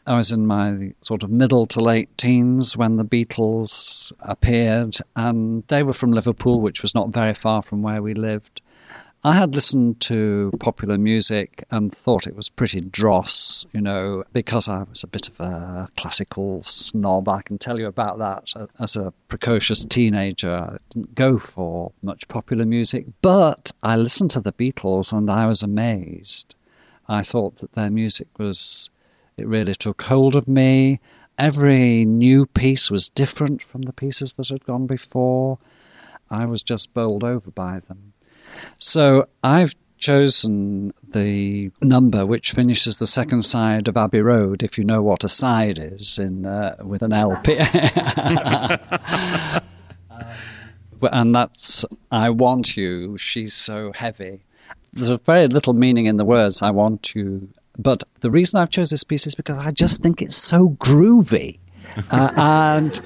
I 0.06 0.16
was 0.16 0.32
in 0.32 0.48
my 0.48 0.94
sort 1.02 1.24
of 1.24 1.30
middle 1.30 1.66
to 1.68 1.82
late 1.82 2.16
teens 2.18 2.78
when 2.78 2.96
the 2.96 3.04
Beatles 3.04 4.14
appeared, 4.20 4.96
and 5.16 5.64
they 5.68 5.84
were 5.84 5.94
from 5.94 6.14
Liverpool, 6.14 6.62
which 6.62 6.82
was 6.82 6.96
not 6.96 7.10
very 7.10 7.34
far 7.34 7.62
from 7.62 7.82
where 7.82 8.02
we 8.02 8.14
lived. 8.14 8.62
I 9.24 9.36
had 9.36 9.56
listened 9.56 10.00
to 10.02 10.52
popular 10.60 10.98
music 10.98 11.66
and 11.72 11.94
thought 11.94 12.28
it 12.28 12.36
was 12.36 12.50
pretty 12.50 12.82
dross, 12.82 13.66
you 13.74 13.82
know, 13.82 14.24
because 14.32 14.70
I 14.70 14.84
was 14.84 15.04
a 15.04 15.08
bit 15.08 15.28
of 15.28 15.40
a 15.40 15.90
classical 15.98 16.62
snob. 16.64 17.28
I 17.28 17.42
can 17.42 17.58
tell 17.58 17.80
you 17.80 17.88
about 17.88 18.20
that. 18.20 18.54
As 18.80 18.96
a 18.96 19.12
precocious 19.28 19.84
teenager, 19.84 20.54
I 20.54 20.78
didn't 20.92 21.16
go 21.16 21.40
for 21.40 21.92
much 22.04 22.28
popular 22.28 22.64
music, 22.64 23.06
but 23.22 23.72
I 23.82 23.98
listened 23.98 24.32
to 24.32 24.40
the 24.40 24.54
Beatles 24.54 25.12
and 25.12 25.30
I 25.32 25.48
was 25.48 25.64
amazed. 25.64 26.56
I 27.10 27.24
thought 27.24 27.58
that 27.58 27.74
their 27.74 27.90
music 27.90 28.28
was, 28.38 28.92
it 29.36 29.48
really 29.48 29.76
took 29.76 30.04
hold 30.04 30.36
of 30.36 30.48
me. 30.48 31.00
Every 31.40 32.06
new 32.06 32.46
piece 32.46 32.92
was 32.92 33.10
different 33.10 33.64
from 33.64 33.82
the 33.82 33.94
pieces 33.94 34.36
that 34.36 34.50
had 34.50 34.64
gone 34.66 34.86
before. 34.86 35.58
I 36.30 36.46
was 36.46 36.62
just 36.62 36.94
bowled 36.94 37.24
over 37.24 37.52
by 37.52 37.80
them. 37.80 38.14
So 38.78 39.28
I've 39.44 39.74
chosen 39.98 40.94
the 41.10 41.72
number 41.82 42.26
which 42.26 42.52
finishes 42.52 43.00
the 43.00 43.08
second 43.08 43.42
side 43.42 43.88
of 43.88 43.98
Abbey 43.98 44.22
Road, 44.22 44.64
if 44.64 44.78
you 44.78 44.84
know 44.84 45.02
what 45.02 45.24
a 45.24 45.30
side 45.30 45.80
is 45.80 46.20
in 46.20 46.46
uh, 46.46 46.76
with 46.84 47.02
an 47.02 47.14
LP. 47.14 47.58
and 51.12 51.34
that's 51.34 51.86
I 52.12 52.30
want 52.30 52.78
you. 52.78 53.18
She's 53.18 53.54
so 53.54 53.92
heavy. 53.94 54.44
There's 54.94 55.20
very 55.22 55.48
little 55.48 55.74
meaning 55.74 56.06
in 56.06 56.18
the 56.18 56.26
words 56.26 56.62
I 56.62 56.72
want 56.72 57.16
you, 57.16 57.50
but 57.78 58.04
the 58.22 58.32
reason 58.32 58.60
I've 58.60 58.70
chosen 58.70 58.96
this 58.96 59.04
piece 59.04 59.28
is 59.28 59.36
because 59.36 59.64
I 59.64 59.72
just 59.72 60.02
think 60.02 60.22
it's 60.22 60.36
so 60.36 60.70
groovy. 60.80 61.60
uh, 62.12 62.32
and 62.36 63.00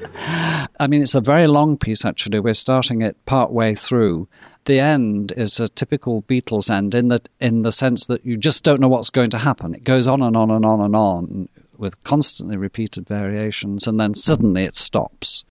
I 0.80 0.88
mean, 0.88 1.02
it's 1.02 1.16
a 1.16 1.22
very 1.22 1.48
long 1.48 1.78
piece 1.78 2.06
actually. 2.06 2.40
We're 2.40 2.54
starting 2.54 3.02
it 3.02 3.26
part 3.26 3.52
way 3.52 3.76
through, 3.76 4.28
the 4.66 4.80
end 4.80 5.34
is 5.36 5.60
a 5.60 5.68
typical 5.68 6.22
Beatles 6.24 6.70
end 6.70 6.96
in 6.96 7.08
the 7.08 7.20
in 7.40 7.62
the 7.62 7.72
sense 7.72 8.08
that 8.08 8.26
you 8.26 8.38
just 8.38 8.64
don't 8.64 8.80
know 8.80 8.88
what's 8.88 9.10
going 9.10 9.30
to 9.32 9.40
happen. 9.40 9.74
It 9.74 9.84
goes 9.84 10.08
on 10.08 10.22
and 10.22 10.36
on 10.36 10.52
and 10.52 10.66
on 10.66 10.82
and 10.82 10.96
on 10.96 11.50
with 11.78 12.02
constantly 12.04 12.58
repeated 12.58 13.08
variations, 13.08 13.88
and 13.88 14.00
then 14.00 14.14
suddenly 14.14 14.64
it 14.64 14.76
stops. 14.76 15.44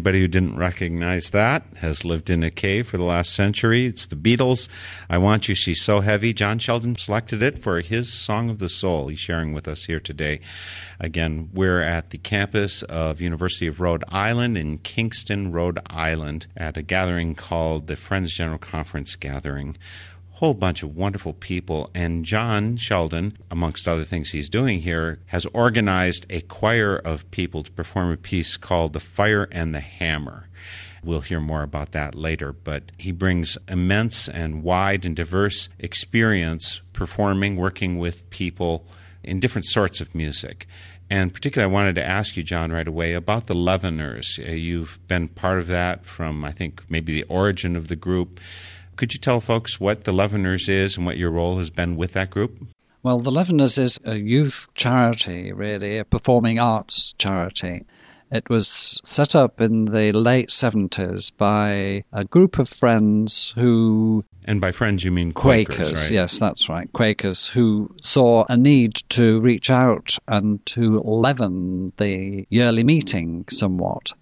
Anybody 0.00 0.20
who 0.20 0.28
didn't 0.28 0.56
recognize 0.56 1.28
that 1.28 1.62
has 1.76 2.06
lived 2.06 2.30
in 2.30 2.42
a 2.42 2.50
cave 2.50 2.86
for 2.86 2.96
the 2.96 3.04
last 3.04 3.34
century. 3.34 3.84
It's 3.84 4.06
the 4.06 4.16
Beatles. 4.16 4.66
I 5.10 5.18
Want 5.18 5.46
You, 5.46 5.54
She's 5.54 5.82
So 5.82 6.00
Heavy. 6.00 6.32
John 6.32 6.58
Sheldon 6.58 6.96
selected 6.96 7.42
it 7.42 7.58
for 7.58 7.82
his 7.82 8.10
Song 8.10 8.48
of 8.48 8.60
the 8.60 8.70
Soul. 8.70 9.08
He's 9.08 9.18
sharing 9.18 9.52
with 9.52 9.68
us 9.68 9.84
here 9.84 10.00
today. 10.00 10.40
Again, 10.98 11.50
we're 11.52 11.82
at 11.82 12.08
the 12.10 12.16
campus 12.16 12.82
of 12.84 13.20
University 13.20 13.66
of 13.66 13.78
Rhode 13.78 14.02
Island 14.08 14.56
in 14.56 14.78
Kingston, 14.78 15.52
Rhode 15.52 15.80
Island 15.90 16.46
at 16.56 16.78
a 16.78 16.82
gathering 16.82 17.34
called 17.34 17.86
the 17.86 17.94
Friends 17.94 18.32
General 18.32 18.56
Conference 18.56 19.16
Gathering 19.16 19.76
whole 20.40 20.54
bunch 20.54 20.82
of 20.82 20.96
wonderful 20.96 21.34
people. 21.34 21.90
And 21.94 22.24
John 22.24 22.78
Sheldon, 22.78 23.36
amongst 23.50 23.86
other 23.86 24.04
things 24.04 24.30
he's 24.30 24.48
doing 24.48 24.80
here, 24.80 25.18
has 25.26 25.44
organized 25.52 26.24
a 26.30 26.40
choir 26.40 26.96
of 26.96 27.30
people 27.30 27.62
to 27.62 27.70
perform 27.70 28.10
a 28.10 28.16
piece 28.16 28.56
called 28.56 28.94
The 28.94 29.00
Fire 29.00 29.48
and 29.52 29.74
the 29.74 29.80
Hammer. 29.80 30.48
We'll 31.04 31.20
hear 31.20 31.40
more 31.40 31.62
about 31.62 31.92
that 31.92 32.14
later, 32.14 32.54
but 32.54 32.90
he 32.96 33.12
brings 33.12 33.58
immense 33.68 34.30
and 34.30 34.62
wide 34.62 35.04
and 35.04 35.14
diverse 35.14 35.68
experience 35.78 36.80
performing, 36.94 37.56
working 37.56 37.98
with 37.98 38.28
people 38.30 38.86
in 39.22 39.40
different 39.40 39.66
sorts 39.66 40.00
of 40.00 40.14
music. 40.14 40.66
And 41.10 41.34
particularly, 41.34 41.70
I 41.70 41.74
wanted 41.74 41.96
to 41.96 42.06
ask 42.06 42.38
you, 42.38 42.42
John, 42.42 42.72
right 42.72 42.88
away 42.88 43.12
about 43.12 43.46
the 43.46 43.54
Leaveners. 43.54 44.38
Uh, 44.38 44.52
you've 44.52 44.98
been 45.06 45.28
part 45.28 45.58
of 45.58 45.66
that 45.66 46.06
from, 46.06 46.46
I 46.46 46.52
think, 46.52 46.82
maybe 46.88 47.12
the 47.12 47.24
origin 47.24 47.76
of 47.76 47.88
the 47.88 47.96
group. 47.96 48.40
Could 49.00 49.14
you 49.14 49.18
tell 49.18 49.40
folks 49.40 49.80
what 49.80 50.04
the 50.04 50.12
Leaveners 50.12 50.68
is 50.68 50.98
and 50.98 51.06
what 51.06 51.16
your 51.16 51.30
role 51.30 51.56
has 51.56 51.70
been 51.70 51.96
with 51.96 52.12
that 52.12 52.28
group? 52.28 52.62
Well, 53.02 53.18
the 53.18 53.30
Leaveners 53.30 53.78
is 53.78 53.98
a 54.04 54.16
youth 54.16 54.68
charity, 54.74 55.54
really, 55.54 55.96
a 55.96 56.04
performing 56.04 56.58
arts 56.58 57.14
charity. 57.16 57.86
It 58.30 58.50
was 58.50 59.00
set 59.02 59.34
up 59.34 59.58
in 59.58 59.86
the 59.86 60.12
late 60.12 60.50
70s 60.50 61.32
by 61.34 62.04
a 62.12 62.26
group 62.26 62.58
of 62.58 62.68
friends 62.68 63.54
who. 63.56 64.22
And 64.44 64.60
by 64.60 64.70
friends, 64.70 65.02
you 65.02 65.10
mean 65.10 65.32
Quakers, 65.32 65.76
Quakers 65.76 66.02
right? 66.02 66.10
yes, 66.10 66.38
that's 66.38 66.68
right. 66.68 66.92
Quakers 66.92 67.46
who 67.46 67.90
saw 68.02 68.44
a 68.50 68.56
need 68.58 68.96
to 69.08 69.40
reach 69.40 69.70
out 69.70 70.18
and 70.28 70.62
to 70.66 71.00
leaven 71.00 71.88
the 71.96 72.46
yearly 72.50 72.84
meeting 72.84 73.46
somewhat. 73.48 74.12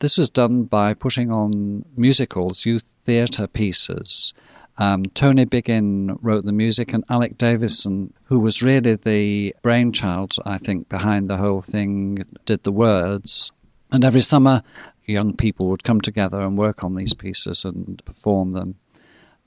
This 0.00 0.18
was 0.18 0.28
done 0.28 0.64
by 0.64 0.92
putting 0.92 1.30
on 1.30 1.86
musicals, 1.96 2.66
youth 2.66 2.84
theatre 3.10 3.48
pieces. 3.48 4.32
Um, 4.78 5.04
Tony 5.06 5.44
Biggin 5.44 6.16
wrote 6.22 6.44
the 6.44 6.52
music, 6.52 6.92
and 6.92 7.02
Alec 7.10 7.36
Davison, 7.36 8.14
who 8.26 8.38
was 8.38 8.62
really 8.62 8.94
the 8.94 9.52
brainchild, 9.62 10.36
I 10.46 10.58
think, 10.58 10.88
behind 10.88 11.28
the 11.28 11.36
whole 11.36 11.60
thing, 11.60 12.24
did 12.46 12.62
the 12.62 12.70
words. 12.70 13.50
And 13.90 14.04
every 14.04 14.20
summer, 14.20 14.62
young 15.06 15.36
people 15.36 15.66
would 15.70 15.82
come 15.82 16.00
together 16.00 16.40
and 16.40 16.56
work 16.56 16.84
on 16.84 16.94
these 16.94 17.14
pieces 17.14 17.64
and 17.64 18.00
perform 18.04 18.52
them. 18.52 18.76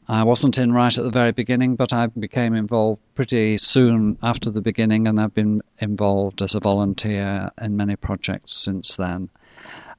I 0.10 0.26
wasn't 0.26 0.58
in 0.58 0.74
right 0.74 0.98
at 0.98 1.06
the 1.06 1.10
very 1.22 1.32
beginning, 1.32 1.78
but 1.78 1.94
I 1.94 2.08
became 2.08 2.54
involved 2.56 3.02
pretty 3.16 3.58
soon 3.58 4.18
after 4.22 4.50
the 4.50 4.62
beginning, 4.62 5.08
and 5.08 5.22
I've 5.22 5.34
been 5.34 5.62
involved 5.80 6.42
as 6.42 6.54
a 6.54 6.60
volunteer 6.60 7.50
in 7.62 7.78
many 7.78 7.96
projects 7.96 8.52
since 8.52 8.98
then. 8.98 9.30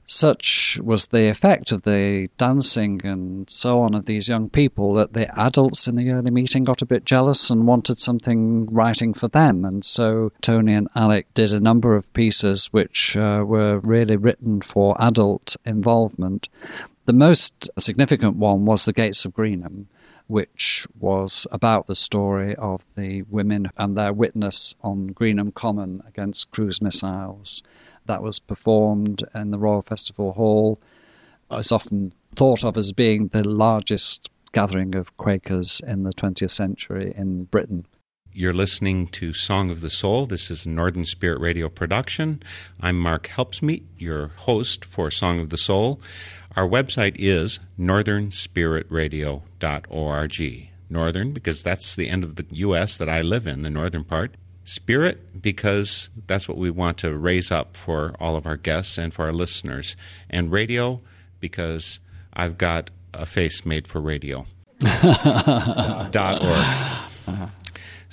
Such 0.06 0.78
was 0.82 1.06
the 1.06 1.30
effect 1.30 1.72
of 1.72 1.82
the 1.82 2.28
dancing 2.36 3.00
and 3.04 3.48
so 3.48 3.80
on 3.80 3.94
of 3.94 4.04
these 4.04 4.28
young 4.28 4.50
people 4.50 4.92
that 4.94 5.14
the 5.14 5.34
adults 5.40 5.88
in 5.88 5.96
the 5.96 6.10
early 6.10 6.30
meeting 6.30 6.62
got 6.62 6.82
a 6.82 6.86
bit 6.86 7.06
jealous 7.06 7.48
and 7.48 7.66
wanted 7.66 7.98
something 7.98 8.66
writing 8.66 9.14
for 9.14 9.28
them. 9.28 9.64
And 9.64 9.82
so 9.82 10.30
Tony 10.42 10.74
and 10.74 10.88
Alec 10.94 11.32
did 11.32 11.54
a 11.54 11.58
number 11.58 11.96
of 11.96 12.12
pieces 12.12 12.66
which 12.66 13.16
uh, 13.16 13.44
were 13.46 13.78
really 13.78 14.16
written 14.16 14.60
for 14.60 14.94
adult 15.00 15.56
involvement. 15.64 16.50
The 17.06 17.14
most 17.14 17.70
significant 17.78 18.36
one 18.36 18.66
was 18.66 18.84
The 18.84 18.92
Gates 18.92 19.24
of 19.24 19.32
Greenham 19.32 19.86
which 20.26 20.86
was 20.98 21.46
about 21.52 21.86
the 21.86 21.94
story 21.94 22.54
of 22.56 22.82
the 22.96 23.22
women 23.22 23.70
and 23.76 23.94
their 23.94 24.12
witness 24.12 24.74
on 24.82 25.08
Greenham 25.08 25.52
Common 25.52 26.02
against 26.08 26.50
cruise 26.50 26.80
missiles 26.80 27.62
that 28.06 28.22
was 28.22 28.38
performed 28.38 29.22
in 29.34 29.50
the 29.50 29.58
Royal 29.58 29.82
Festival 29.82 30.32
Hall. 30.32 30.80
It's 31.50 31.72
often 31.72 32.12
thought 32.34 32.64
of 32.64 32.76
as 32.76 32.92
being 32.92 33.28
the 33.28 33.46
largest 33.46 34.30
gathering 34.52 34.94
of 34.94 35.16
Quakers 35.16 35.80
in 35.86 36.04
the 36.04 36.12
20th 36.12 36.50
century 36.50 37.14
in 37.16 37.44
Britain. 37.44 37.86
You're 38.32 38.52
listening 38.52 39.06
to 39.08 39.32
Song 39.32 39.70
of 39.70 39.80
the 39.80 39.90
Soul. 39.90 40.26
This 40.26 40.50
is 40.50 40.66
Northern 40.66 41.06
Spirit 41.06 41.40
Radio 41.40 41.68
production. 41.68 42.42
I'm 42.80 42.98
Mark 42.98 43.28
Helpsmeet, 43.28 43.84
your 43.96 44.28
host 44.28 44.84
for 44.84 45.10
Song 45.10 45.38
of 45.38 45.50
the 45.50 45.58
Soul. 45.58 46.00
Our 46.56 46.68
website 46.68 47.14
is 47.16 47.60
northernspiritradio.org. 47.78 50.70
Northern, 50.90 51.32
because 51.32 51.62
that's 51.62 51.96
the 51.96 52.08
end 52.08 52.24
of 52.24 52.36
the 52.36 52.46
U.S. 52.50 52.98
that 52.98 53.08
I 53.08 53.22
live 53.22 53.46
in, 53.46 53.62
the 53.62 53.70
northern 53.70 54.04
part. 54.04 54.34
Spirit, 54.64 55.42
because 55.42 56.08
that's 56.26 56.48
what 56.48 56.56
we 56.56 56.70
want 56.70 56.98
to 56.98 57.16
raise 57.16 57.50
up 57.52 57.76
for 57.76 58.14
all 58.18 58.36
of 58.36 58.46
our 58.46 58.56
guests 58.56 58.98
and 58.98 59.12
for 59.12 59.26
our 59.26 59.32
listeners. 59.32 59.94
And 60.30 60.50
radio, 60.50 61.00
because 61.40 62.00
I've 62.32 62.58
got 62.58 62.90
a 63.12 63.26
face 63.26 63.64
made 63.64 63.86
for 63.86 64.00
radio. 64.00 64.46
dot 64.80 66.42
org. 66.44 67.50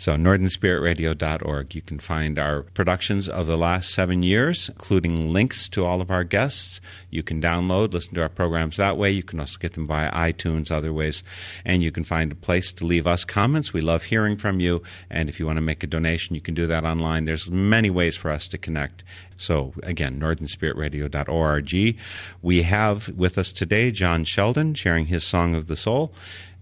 So, 0.02 0.16
northernspiritradio.org. 0.16 1.76
You 1.76 1.82
can 1.84 2.00
find 2.00 2.40
our 2.40 2.64
productions 2.64 3.30
of 3.30 3.46
the 3.46 3.58
last 3.58 3.92
seven 3.92 4.24
years, 4.24 4.70
including 4.70 5.32
links 5.32 5.70
to 5.70 5.86
all 5.86 6.02
of 6.02 6.10
our 6.10 6.24
guests. 6.24 6.82
You 7.12 7.24
can 7.24 7.42
download, 7.42 7.94
listen 7.94 8.16
to 8.16 8.22
our 8.22 8.30
programs 8.30 8.78
that 8.78 8.98
way. 8.98 9.12
You 9.12 9.22
can 9.22 9.40
also 9.40 9.60
get 9.60 9.74
them 9.74 9.86
via 9.86 10.12
iTunes, 10.12 10.72
other 10.72 10.94
ways. 10.94 11.24
And 11.66 11.84
you 11.84 11.92
can 11.92 12.04
find 12.04 12.32
a 12.32 12.36
place 12.36 12.72
to 12.74 12.86
leave 12.86 13.06
us 13.06 13.26
comments. 13.26 13.74
We 13.74 13.82
love 13.82 14.06
hearing 14.06 14.38
from 14.38 14.60
you. 14.60 14.82
And 15.10 15.30
if 15.30 15.40
you 15.40 15.46
want 15.46 15.58
to 15.58 15.62
make 15.62 15.84
a 15.84 15.88
donation, 15.88 16.36
you 16.36 16.42
can 16.42 16.54
do 16.54 16.66
that 16.68 16.86
online. 16.86 17.26
There's 17.26 17.52
many 17.52 17.90
ways 17.90 18.16
for 18.16 18.32
us 18.32 18.48
to 18.48 18.58
connect. 18.58 19.04
So, 19.38 19.74
again, 19.84 20.20
northernspiritradio.org. 20.20 22.00
We 22.42 22.62
have 22.62 23.10
with 23.10 23.38
us 23.38 23.52
today 23.52 23.92
John 23.92 24.24
Sheldon 24.24 24.74
sharing 24.74 25.08
his 25.08 25.24
Song 25.24 25.54
of 25.56 25.68
the 25.68 25.76
Soul. 25.76 26.14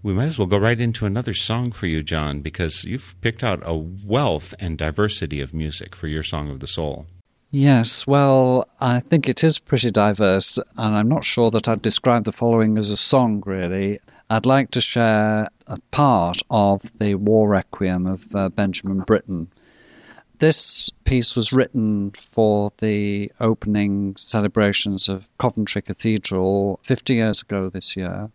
We 0.02 0.14
might 0.14 0.24
as 0.24 0.38
well 0.38 0.46
go 0.46 0.56
right 0.56 0.80
into 0.80 1.04
another 1.04 1.34
song 1.34 1.72
for 1.72 1.86
you, 1.86 2.02
John, 2.02 2.40
because 2.40 2.84
you've 2.84 3.14
picked 3.20 3.44
out 3.44 3.62
a 3.66 3.76
wealth 3.76 4.54
and 4.58 4.78
diversity 4.78 5.42
of 5.42 5.52
music 5.52 5.94
for 5.94 6.08
your 6.08 6.22
Song 6.22 6.48
of 6.48 6.60
the 6.60 6.66
Soul. 6.66 7.06
Yes, 7.52 8.06
well, 8.06 8.68
I 8.80 9.00
think 9.00 9.28
it 9.28 9.42
is 9.42 9.58
pretty 9.58 9.90
diverse, 9.90 10.56
and 10.76 10.96
I'm 10.96 11.08
not 11.08 11.24
sure 11.24 11.50
that 11.50 11.68
I'd 11.68 11.82
describe 11.82 12.22
the 12.22 12.30
following 12.30 12.78
as 12.78 12.92
a 12.92 12.96
song, 12.96 13.42
really. 13.44 13.98
I'd 14.30 14.46
like 14.46 14.70
to 14.70 14.80
share 14.80 15.48
a 15.66 15.78
part 15.90 16.42
of 16.48 16.82
the 16.98 17.16
War 17.16 17.48
Requiem 17.48 18.06
of 18.06 18.36
uh, 18.36 18.50
Benjamin 18.50 19.00
Britten. 19.00 19.48
This 20.38 20.90
piece 21.02 21.34
was 21.34 21.52
written 21.52 22.12
for 22.12 22.70
the 22.78 23.32
opening 23.40 24.14
celebrations 24.16 25.08
of 25.08 25.28
Coventry 25.38 25.82
Cathedral 25.82 26.78
50 26.84 27.14
years 27.14 27.42
ago 27.42 27.68
this 27.68 27.96
year. 27.96 28.30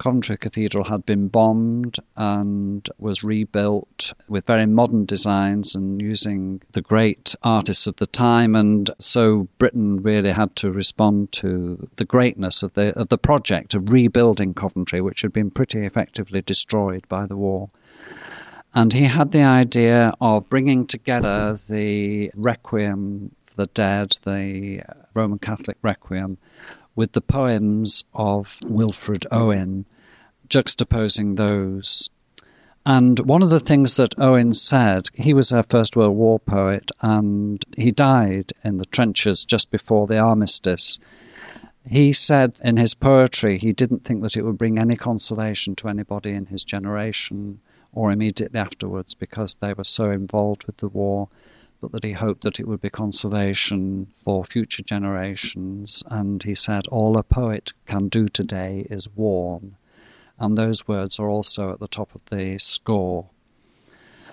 Coventry 0.00 0.38
Cathedral 0.38 0.84
had 0.84 1.04
been 1.04 1.28
bombed 1.28 1.98
and 2.16 2.88
was 2.98 3.22
rebuilt 3.22 4.14
with 4.30 4.46
very 4.46 4.64
modern 4.64 5.04
designs 5.04 5.74
and 5.74 6.00
using 6.00 6.62
the 6.72 6.80
great 6.80 7.36
artists 7.42 7.86
of 7.86 7.96
the 7.96 8.06
time. 8.06 8.56
And 8.56 8.90
so 8.98 9.46
Britten 9.58 10.02
really 10.02 10.32
had 10.32 10.56
to 10.56 10.72
respond 10.72 11.32
to 11.32 11.86
the 11.96 12.06
greatness 12.06 12.62
of 12.62 12.72
the, 12.72 12.98
of 12.98 13.10
the 13.10 13.18
project 13.18 13.74
of 13.74 13.92
rebuilding 13.92 14.54
Coventry, 14.54 15.02
which 15.02 15.20
had 15.20 15.34
been 15.34 15.50
pretty 15.50 15.84
effectively 15.84 16.40
destroyed 16.40 17.06
by 17.10 17.26
the 17.26 17.36
war. 17.36 17.68
And 18.72 18.94
he 18.94 19.04
had 19.04 19.32
the 19.32 19.42
idea 19.42 20.14
of 20.18 20.48
bringing 20.48 20.86
together 20.86 21.54
the 21.68 22.30
Requiem 22.34 23.32
for 23.42 23.54
the 23.54 23.66
Dead, 23.66 24.16
the 24.24 24.82
Roman 25.12 25.38
Catholic 25.38 25.76
Requiem, 25.82 26.38
with 27.00 27.12
the 27.12 27.20
poems 27.22 28.04
of 28.12 28.58
Wilfred 28.62 29.26
Owen, 29.30 29.86
juxtaposing 30.50 31.36
those. 31.36 32.10
And 32.84 33.18
one 33.20 33.42
of 33.42 33.48
the 33.48 33.58
things 33.58 33.96
that 33.96 34.18
Owen 34.18 34.52
said, 34.52 35.08
he 35.14 35.32
was 35.32 35.50
a 35.50 35.62
First 35.62 35.96
World 35.96 36.14
War 36.14 36.38
poet 36.38 36.90
and 37.00 37.64
he 37.74 37.90
died 37.90 38.52
in 38.62 38.76
the 38.76 38.84
trenches 38.84 39.46
just 39.46 39.70
before 39.70 40.06
the 40.06 40.18
armistice. 40.18 40.98
He 41.88 42.12
said 42.12 42.60
in 42.62 42.76
his 42.76 42.92
poetry 42.92 43.56
he 43.56 43.72
didn't 43.72 44.04
think 44.04 44.20
that 44.22 44.36
it 44.36 44.42
would 44.42 44.58
bring 44.58 44.78
any 44.78 44.96
consolation 44.96 45.74
to 45.76 45.88
anybody 45.88 46.32
in 46.32 46.44
his 46.44 46.64
generation 46.64 47.60
or 47.94 48.12
immediately 48.12 48.60
afterwards 48.60 49.14
because 49.14 49.54
they 49.54 49.72
were 49.72 49.84
so 49.84 50.10
involved 50.10 50.64
with 50.64 50.76
the 50.76 50.88
war 50.88 51.30
but 51.80 51.92
that 51.92 52.04
he 52.04 52.12
hoped 52.12 52.42
that 52.42 52.60
it 52.60 52.68
would 52.68 52.80
be 52.80 52.90
consolation 52.90 54.06
for 54.14 54.44
future 54.44 54.82
generations. 54.82 56.02
And 56.06 56.42
he 56.42 56.54
said, 56.54 56.86
All 56.88 57.16
a 57.16 57.22
poet 57.22 57.72
can 57.86 58.08
do 58.08 58.28
today 58.28 58.86
is 58.90 59.08
warn. 59.16 59.76
And 60.38 60.56
those 60.56 60.86
words 60.86 61.18
are 61.18 61.28
also 61.28 61.72
at 61.72 61.80
the 61.80 61.88
top 61.88 62.14
of 62.14 62.22
the 62.26 62.58
score. 62.58 63.26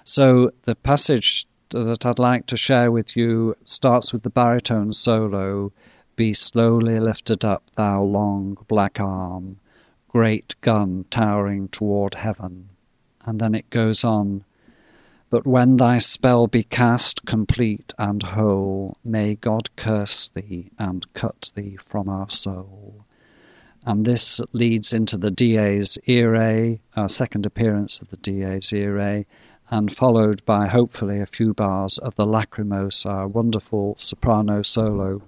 So 0.04 0.52
the 0.64 0.76
passage 0.76 1.46
that 1.70 2.06
I'd 2.06 2.20
like 2.20 2.46
to 2.48 2.58
share 2.58 2.92
with 2.92 3.18
you 3.18 3.56
starts 3.66 4.14
with 4.14 4.24
the 4.24 4.30
baritone 4.30 4.94
solo 4.94 5.72
Be 6.16 6.34
slowly 6.34 7.00
lifted 7.00 7.44
up, 7.44 7.64
thou 7.76 8.04
long 8.04 8.58
black 8.68 9.00
arm, 9.00 9.60
great 10.08 10.56
gun 10.62 11.06
towering 11.10 11.68
toward 11.68 12.16
heaven. 12.16 12.70
And 13.26 13.40
then 13.40 13.54
it 13.54 13.70
goes 13.70 14.04
on. 14.04 14.46
But 15.30 15.46
when 15.46 15.76
thy 15.76 15.98
spell 15.98 16.48
be 16.48 16.64
cast 16.64 17.26
complete 17.26 17.94
and 17.98 18.24
whole, 18.24 18.98
may 19.04 19.36
God 19.36 19.76
curse 19.76 20.30
thee 20.30 20.72
and 20.80 21.12
cut 21.14 21.52
thee 21.54 21.76
from 21.76 22.08
our 22.08 22.30
soul. 22.30 23.06
And 23.86 24.06
this 24.06 24.40
leads 24.54 24.94
into 24.94 25.18
the 25.18 25.32
Dies 25.32 25.98
Irae, 26.08 26.80
our 26.96 27.10
second 27.10 27.46
appearance 27.46 28.00
of 28.02 28.10
the 28.10 28.18
Dies 28.18 28.72
Irae, 28.72 29.26
and 29.70 29.92
followed 29.92 30.46
by 30.46 30.68
hopefully 30.68 31.20
a 31.20 31.26
few 31.26 31.54
bars 31.54 31.98
of 31.98 32.16
the 32.16 32.26
Lacrimosa, 32.26 33.10
our 33.10 33.28
wonderful 33.28 33.96
soprano 33.98 34.62
solo, 34.62 35.22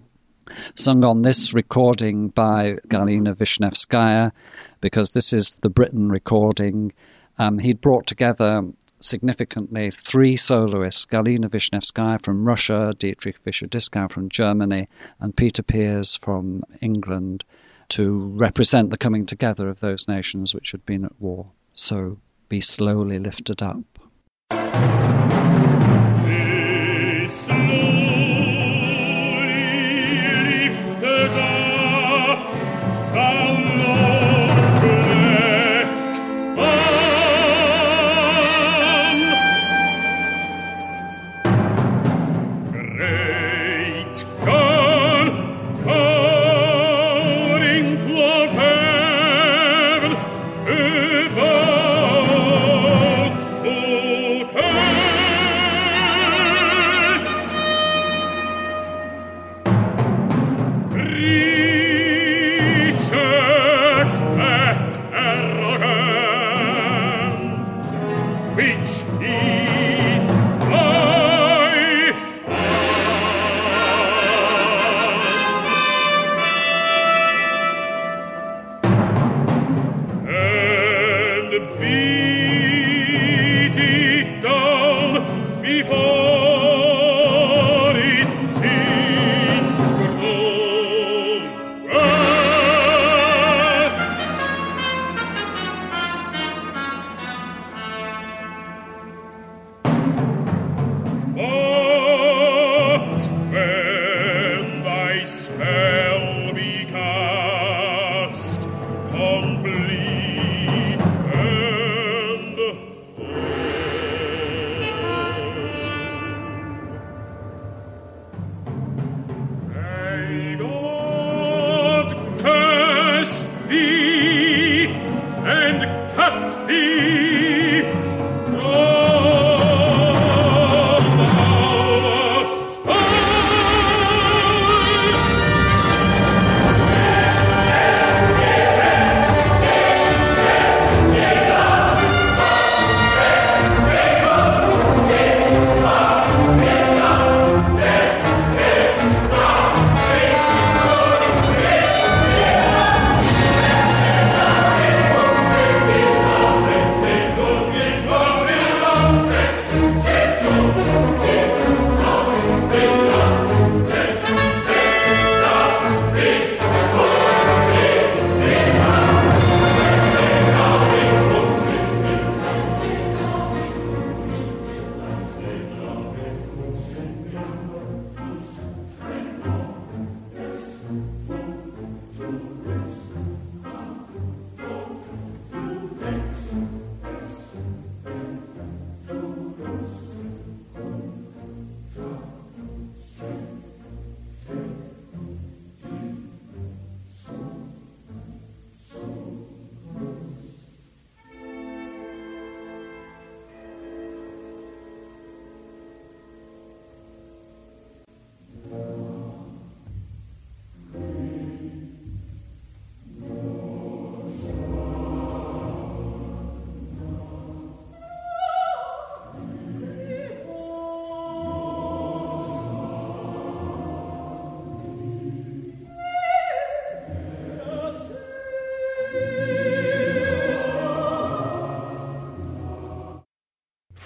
sung 0.75 1.03
on 1.03 1.23
this 1.23 1.53
recording 1.53 2.29
by 2.29 2.77
Galina 2.87 3.35
Vishnevskaya, 3.35 4.31
because 4.79 5.11
this 5.11 5.33
is 5.33 5.55
the 5.59 5.69
Britten 5.69 6.09
recording. 6.09 6.93
Um, 7.37 7.59
he'd 7.59 7.81
brought 7.81 8.07
together 8.07 8.63
significantly 9.01 9.91
three 9.91 10.35
soloists 10.35 11.05
Galina 11.05 11.49
Vishnevskaya 11.49 12.21
from 12.21 12.47
Russia, 12.47 12.93
Dietrich 12.97 13.37
Fischer 13.37 13.67
Dieskau 13.67 14.09
from 14.11 14.29
Germany, 14.29 14.87
and 15.19 15.35
Peter 15.35 15.63
Pears 15.63 16.15
from 16.15 16.63
England 16.81 17.43
to 17.89 18.19
represent 18.19 18.89
the 18.89 18.97
coming 18.97 19.25
together 19.25 19.67
of 19.69 19.79
those 19.79 20.07
nations 20.07 20.53
which 20.53 20.71
had 20.71 20.85
been 20.85 21.05
at 21.05 21.19
war. 21.19 21.47
So 21.73 22.17
be 22.47 22.61
slowly 22.61 23.19
lifted 23.19 23.61
up. 23.61 23.98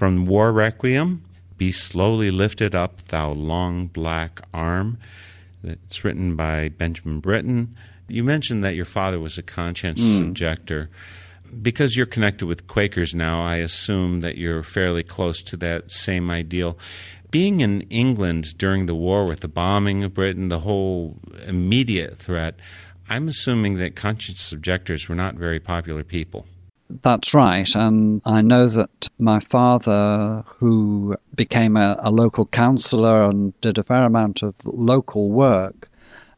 From 0.03 0.25
War 0.25 0.51
Requiem, 0.51 1.23
Be 1.55 1.71
Slowly 1.71 2.29
Lifted 2.29 2.75
Up, 2.75 3.01
Thou 3.03 3.31
Long 3.31 3.87
Black 3.87 4.41
Arm. 4.53 4.97
It's 5.63 6.03
written 6.03 6.35
by 6.35 6.67
Benjamin 6.67 7.21
Britten. 7.21 7.77
You 8.09 8.25
mentioned 8.25 8.65
that 8.65 8.75
your 8.75 8.83
father 8.83 9.17
was 9.17 9.37
a 9.37 9.41
conscientious 9.41 10.17
hmm. 10.17 10.25
objector. 10.25 10.89
Because 11.61 11.95
you're 11.95 12.05
connected 12.05 12.47
with 12.47 12.67
Quakers 12.67 13.15
now, 13.15 13.43
I 13.43 13.55
assume 13.59 14.19
that 14.19 14.37
you're 14.37 14.61
fairly 14.61 15.03
close 15.03 15.41
to 15.43 15.55
that 15.55 15.89
same 15.89 16.29
ideal. 16.29 16.77
Being 17.31 17.61
in 17.61 17.83
England 17.83 18.57
during 18.57 18.87
the 18.87 18.95
war 18.95 19.25
with 19.25 19.39
the 19.39 19.47
bombing 19.47 20.03
of 20.03 20.13
Britain, 20.13 20.49
the 20.49 20.59
whole 20.59 21.15
immediate 21.47 22.17
threat, 22.17 22.55
I'm 23.07 23.29
assuming 23.29 23.75
that 23.75 23.95
conscientious 23.95 24.51
objectors 24.51 25.07
were 25.07 25.15
not 25.15 25.35
very 25.35 25.61
popular 25.61 26.03
people. 26.03 26.45
That's 27.01 27.33
right. 27.33 27.75
And 27.75 28.21
I 28.25 28.41
know 28.41 28.67
that 28.67 29.09
my 29.17 29.39
father, 29.39 30.43
who 30.45 31.15
became 31.35 31.75
a, 31.75 31.97
a 31.99 32.11
local 32.11 32.45
councillor 32.45 33.23
and 33.23 33.59
did 33.61 33.77
a 33.77 33.83
fair 33.83 34.03
amount 34.03 34.43
of 34.43 34.55
local 34.65 35.31
work, 35.31 35.89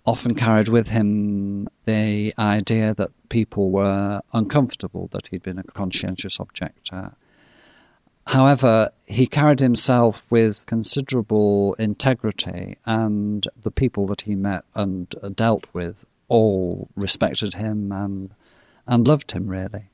often 0.06 0.36
carried 0.36 0.70
with 0.70 0.88
him 0.88 1.68
the 1.86 2.34
idea 2.38 2.94
that 2.94 3.10
people 3.30 3.72
were 3.72 4.22
uncomfortable 4.34 5.10
that 5.12 5.28
he'd 5.28 5.44
been 5.44 5.60
a 5.60 5.63
conscientious 5.63 6.39
objector. 6.39 7.12
However, 8.28 8.91
he 9.06 9.28
carried 9.28 9.60
himself 9.60 10.30
with 10.32 10.65
considerable 10.65 11.76
integrity, 11.76 12.78
and 12.86 13.46
the 13.62 13.72
people 13.72 14.08
that 14.08 14.22
he 14.22 14.36
met 14.36 14.63
and 14.74 15.13
dealt 15.36 15.68
with 15.74 16.06
all 16.28 16.88
respected 16.96 17.54
him 17.54 17.91
and 17.91 18.32
and 18.88 19.08
loved 19.08 19.32
him 19.32 19.48
really. 19.48 19.89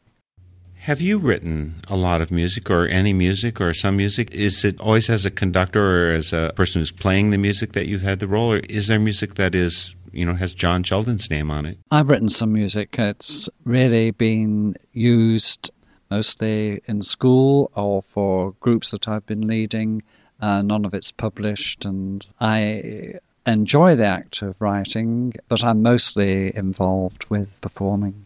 Have 0.85 0.99
you 0.99 1.19
written 1.19 1.75
a 1.89 1.95
lot 1.95 2.21
of 2.21 2.31
music 2.31 2.71
or 2.71 2.87
any 2.87 3.13
music 3.13 3.61
or 3.61 3.71
some 3.71 3.97
music? 3.97 4.33
Is 4.33 4.65
it 4.65 4.81
always 4.81 5.11
as 5.11 5.27
a 5.27 5.29
conductor 5.29 6.09
or 6.09 6.11
as 6.13 6.33
a 6.33 6.53
person 6.55 6.81
who's 6.81 6.91
playing 6.91 7.29
the 7.29 7.37
music 7.37 7.73
that 7.73 7.85
you've 7.85 8.01
had 8.01 8.17
the 8.17 8.27
role, 8.27 8.53
or 8.53 8.61
is 8.67 8.87
there 8.87 8.99
music 8.99 9.35
that 9.35 9.53
is, 9.53 9.95
you 10.11 10.25
know, 10.25 10.33
has 10.33 10.55
John 10.55 10.81
Sheldon's 10.81 11.29
name 11.29 11.51
on 11.51 11.67
it? 11.67 11.77
I've 11.91 12.09
written 12.09 12.29
some 12.29 12.51
music. 12.51 12.95
It's 12.97 13.47
really 13.63 14.09
been 14.09 14.75
used 14.91 15.69
mostly 16.09 16.81
in 16.87 17.03
school 17.03 17.69
or 17.75 18.01
for 18.01 18.55
groups 18.59 18.89
that 18.89 19.07
I've 19.07 19.27
been 19.27 19.45
leading. 19.45 20.01
Uh, 20.39 20.63
none 20.63 20.83
of 20.83 20.95
it's 20.95 21.11
published, 21.11 21.85
and 21.85 22.27
I 22.39 23.19
enjoy 23.45 23.95
the 23.95 24.07
act 24.07 24.41
of 24.41 24.59
writing, 24.59 25.33
but 25.47 25.63
I'm 25.63 25.83
mostly 25.83 26.57
involved 26.57 27.29
with 27.29 27.61
performing 27.61 28.25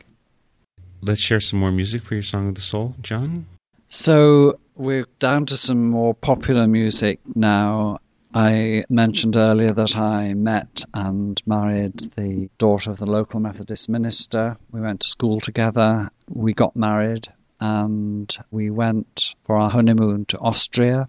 let's 1.02 1.22
share 1.22 1.40
some 1.40 1.60
more 1.60 1.72
music 1.72 2.04
for 2.04 2.16
your 2.16 2.24
Song 2.24 2.50
of 2.50 2.56
the 2.56 2.62
Soul, 2.62 2.96
John. 3.02 3.46
So 3.88 4.60
we're 4.76 5.06
down 5.20 5.46
to 5.48 5.58
some 5.58 5.90
more 5.90 6.14
popular 6.14 6.68
music 6.68 7.20
now. 7.36 8.00
I 8.34 8.84
mentioned 8.90 9.38
earlier 9.38 9.72
that 9.74 9.96
I 9.96 10.34
met 10.34 10.84
and 10.94 11.42
married 11.46 12.00
the 12.18 12.50
daughter 12.58 12.92
of 12.92 12.98
the 12.98 13.06
local 13.06 13.40
Methodist 13.40 13.90
minister. 13.90 14.58
We 14.72 14.82
went 14.82 15.00
to 15.02 15.08
school 15.08 15.40
together. 15.40 16.10
We 16.28 16.54
got 16.54 16.76
married 16.76 17.30
and 17.62 18.36
we 18.52 18.70
went 18.70 19.36
for 19.44 19.56
our 19.56 19.70
honeymoon 19.70 20.26
to 20.26 20.40
Austria. 20.40 21.08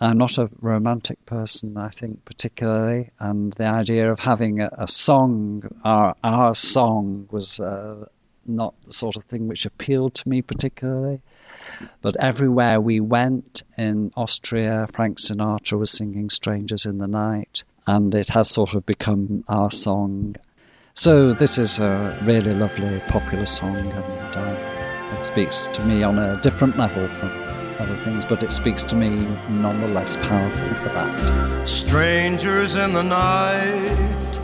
I'm 0.00 0.18
not 0.18 0.38
a 0.38 0.50
romantic 0.60 1.24
person, 1.24 1.76
I 1.76 1.88
think, 1.88 2.24
particularly, 2.24 3.10
and 3.20 3.52
the 3.54 3.66
idea 3.66 4.10
of 4.10 4.18
having 4.18 4.60
a, 4.60 4.68
a 4.72 4.88
song, 4.88 5.62
our, 5.84 6.14
our 6.22 6.54
song, 6.54 7.28
was 7.30 7.60
uh, 7.60 8.06
not 8.46 8.74
the 8.84 8.92
sort 8.92 9.16
of 9.16 9.24
thing 9.24 9.48
which 9.48 9.66
appealed 9.66 10.14
to 10.14 10.28
me 10.28 10.42
particularly. 10.42 11.20
But 12.02 12.16
everywhere 12.20 12.80
we 12.80 13.00
went 13.00 13.62
in 13.76 14.12
Austria, 14.16 14.86
Frank 14.92 15.18
Sinatra 15.18 15.78
was 15.78 15.90
singing 15.90 16.30
Strangers 16.30 16.86
in 16.86 16.98
the 16.98 17.08
Night, 17.08 17.64
and 17.86 18.14
it 18.14 18.28
has 18.28 18.50
sort 18.50 18.74
of 18.74 18.86
become 18.86 19.44
our 19.48 19.70
song. 19.70 20.36
So 20.94 21.32
this 21.32 21.58
is 21.58 21.78
a 21.80 22.16
really 22.22 22.54
lovely, 22.54 23.00
popular 23.08 23.46
song, 23.46 23.76
and 23.76 24.36
uh, 24.36 25.16
it 25.16 25.24
speaks 25.24 25.66
to 25.68 25.84
me 25.84 26.02
on 26.02 26.18
a 26.18 26.40
different 26.40 26.76
level 26.76 27.08
from 27.08 27.30
other 27.80 27.96
things, 28.04 28.24
but 28.24 28.42
it 28.42 28.52
speaks 28.52 28.84
to 28.86 28.96
me 28.96 29.08
nonetheless 29.48 30.16
powerfully 30.16 30.74
for 30.74 30.88
that. 30.90 31.68
Strangers 31.68 32.76
in 32.76 32.92
the 32.92 33.02
night 33.02 34.43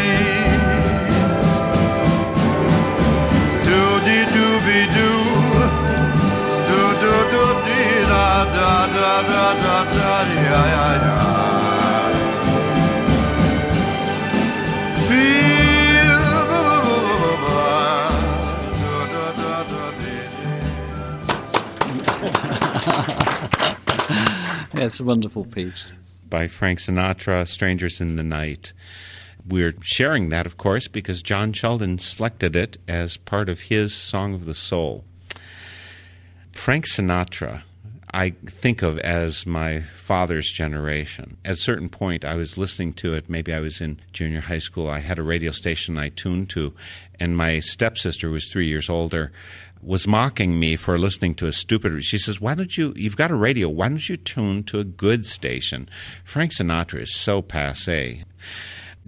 it's 24.73 24.99
a 24.99 25.03
wonderful 25.03 25.45
piece. 25.45 25.91
By 26.29 26.47
Frank 26.47 26.77
Sinatra, 26.77 27.47
Strangers 27.47 28.01
in 28.01 28.17
the 28.17 28.23
Night. 28.23 28.71
We're 29.47 29.73
sharing 29.81 30.29
that, 30.29 30.45
of 30.45 30.57
course, 30.57 30.87
because 30.87 31.23
John 31.23 31.53
Sheldon 31.53 31.97
selected 31.97 32.55
it 32.55 32.77
as 32.87 33.17
part 33.17 33.49
of 33.49 33.61
his 33.61 33.95
Song 33.95 34.35
of 34.35 34.45
the 34.45 34.53
Soul. 34.53 35.05
Frank 36.51 36.85
Sinatra 36.85 37.63
I 38.13 38.31
think 38.45 38.81
of 38.81 38.99
as 38.99 39.45
my 39.45 39.81
father's 39.81 40.51
generation. 40.51 41.37
At 41.45 41.53
a 41.53 41.57
certain 41.57 41.87
point, 41.87 42.25
I 42.25 42.35
was 42.35 42.57
listening 42.57 42.93
to 42.95 43.13
it. 43.13 43.29
Maybe 43.29 43.53
I 43.53 43.61
was 43.61 43.79
in 43.79 43.99
junior 44.11 44.41
high 44.41 44.59
school. 44.59 44.89
I 44.89 44.99
had 44.99 45.17
a 45.17 45.23
radio 45.23 45.51
station 45.51 45.97
I 45.97 46.09
tuned 46.09 46.49
to, 46.49 46.73
and 47.19 47.37
my 47.37 47.61
stepsister, 47.61 48.27
who 48.27 48.33
was 48.33 48.51
three 48.51 48.67
years 48.67 48.89
older, 48.89 49.31
was 49.81 50.07
mocking 50.07 50.59
me 50.59 50.75
for 50.75 50.99
listening 50.99 51.35
to 51.35 51.47
a 51.47 51.51
stupid. 51.53 52.03
She 52.03 52.17
says, 52.17 52.41
"Why 52.41 52.53
don't 52.53 52.77
you? 52.77 52.93
You've 52.97 53.15
got 53.15 53.31
a 53.31 53.35
radio. 53.35 53.69
Why 53.69 53.87
don't 53.87 54.09
you 54.09 54.17
tune 54.17 54.63
to 54.65 54.79
a 54.79 54.83
good 54.83 55.25
station?" 55.25 55.87
Frank 56.23 56.51
Sinatra 56.51 57.03
is 57.03 57.15
so 57.15 57.41
passe. 57.41 58.23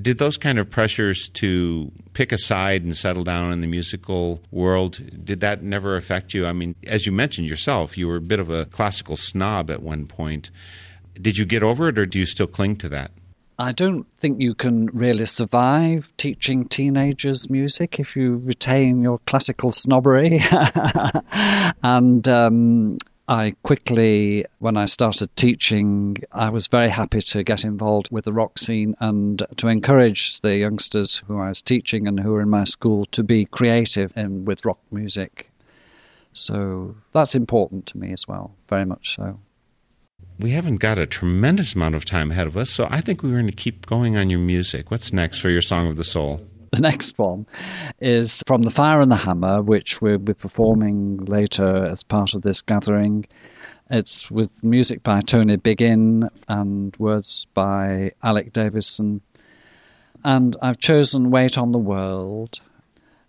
Did 0.01 0.17
those 0.17 0.37
kind 0.37 0.57
of 0.57 0.69
pressures 0.69 1.29
to 1.29 1.91
pick 2.13 2.31
a 2.31 2.37
side 2.37 2.83
and 2.83 2.95
settle 2.95 3.23
down 3.23 3.51
in 3.51 3.61
the 3.61 3.67
musical 3.67 4.41
world, 4.49 4.99
did 5.23 5.39
that 5.41 5.61
never 5.61 5.95
affect 5.95 6.33
you? 6.33 6.47
I 6.47 6.53
mean, 6.53 6.75
as 6.87 7.05
you 7.05 7.11
mentioned 7.11 7.47
yourself, 7.47 7.95
you 7.97 8.07
were 8.07 8.15
a 8.15 8.21
bit 8.21 8.39
of 8.39 8.49
a 8.49 8.65
classical 8.65 9.15
snob 9.15 9.69
at 9.69 9.83
one 9.83 10.07
point. 10.07 10.49
Did 11.21 11.37
you 11.37 11.45
get 11.45 11.61
over 11.61 11.89
it, 11.89 11.99
or 11.99 12.07
do 12.07 12.17
you 12.17 12.25
still 12.25 12.47
cling 12.47 12.77
to 12.77 12.89
that? 12.89 13.11
I 13.59 13.71
don't 13.71 14.07
think 14.19 14.41
you 14.41 14.55
can 14.55 14.87
really 14.87 15.27
survive 15.27 16.11
teaching 16.17 16.67
teenagers 16.67 17.51
music 17.51 17.99
if 17.99 18.15
you 18.15 18.37
retain 18.37 19.03
your 19.03 19.19
classical 19.19 19.69
snobbery. 19.69 20.41
and 21.83 22.27
um, 22.27 22.97
I 23.27 23.55
quickly, 23.63 24.45
when 24.59 24.75
I 24.75 24.85
started 24.85 25.33
teaching, 25.35 26.17
I 26.31 26.49
was 26.49 26.67
very 26.67 26.89
happy 26.89 27.21
to 27.21 27.43
get 27.43 27.63
involved 27.63 28.09
with 28.11 28.25
the 28.25 28.33
rock 28.33 28.59
scene 28.59 28.95
and 28.99 29.41
to 29.57 29.67
encourage 29.67 30.41
the 30.41 30.57
youngsters 30.57 31.21
who 31.27 31.39
I 31.39 31.49
was 31.49 31.61
teaching 31.61 32.07
and 32.07 32.19
who 32.19 32.31
were 32.33 32.41
in 32.41 32.49
my 32.49 32.65
school 32.65 33.05
to 33.07 33.23
be 33.23 33.45
creative 33.45 34.11
in, 34.17 34.43
with 34.43 34.65
rock 34.65 34.79
music. 34.91 35.49
So 36.33 36.95
that's 37.13 37.35
important 37.35 37.85
to 37.87 37.97
me 37.97 38.11
as 38.11 38.27
well, 38.27 38.55
very 38.67 38.85
much 38.85 39.15
so 39.15 39.39
we 40.39 40.51
haven't 40.51 40.77
got 40.77 40.97
a 40.97 41.05
tremendous 41.05 41.75
amount 41.75 41.95
of 41.95 42.05
time 42.05 42.31
ahead 42.31 42.47
of 42.47 42.57
us, 42.57 42.69
so 42.69 42.87
I 42.89 43.01
think 43.01 43.23
we're 43.23 43.31
going 43.31 43.47
to 43.47 43.51
keep 43.51 43.85
going 43.85 44.17
on 44.17 44.29
your 44.29 44.39
music. 44.39 44.91
What's 44.91 45.13
next 45.13 45.39
for 45.39 45.49
your 45.49 45.61
Song 45.61 45.87
of 45.87 45.95
the 45.95 46.03
Soul? 46.03 46.45
The 46.73 46.81
next 46.81 47.19
one 47.19 47.45
is 48.01 48.41
from 48.47 48.63
The 48.63 48.71
Fire 48.71 48.99
and 48.99 49.11
the 49.11 49.15
Hammer, 49.15 49.61
which 49.61 50.01
we'll 50.01 50.17
be 50.17 50.33
performing 50.33 51.17
later 51.17 51.85
as 51.85 52.01
part 52.01 52.33
of 52.33 52.41
this 52.41 52.63
gathering. 52.63 53.27
It's 53.91 54.31
with 54.31 54.63
music 54.63 55.03
by 55.03 55.21
Tony 55.21 55.57
Biggin 55.57 56.29
and 56.47 56.95
words 56.97 57.45
by 57.53 58.13
Alec 58.23 58.53
Davison. 58.53 59.21
And 60.23 60.55
I've 60.63 60.79
chosen 60.79 61.29
Wait 61.29 61.59
on 61.59 61.73
the 61.73 61.77
World. 61.77 62.59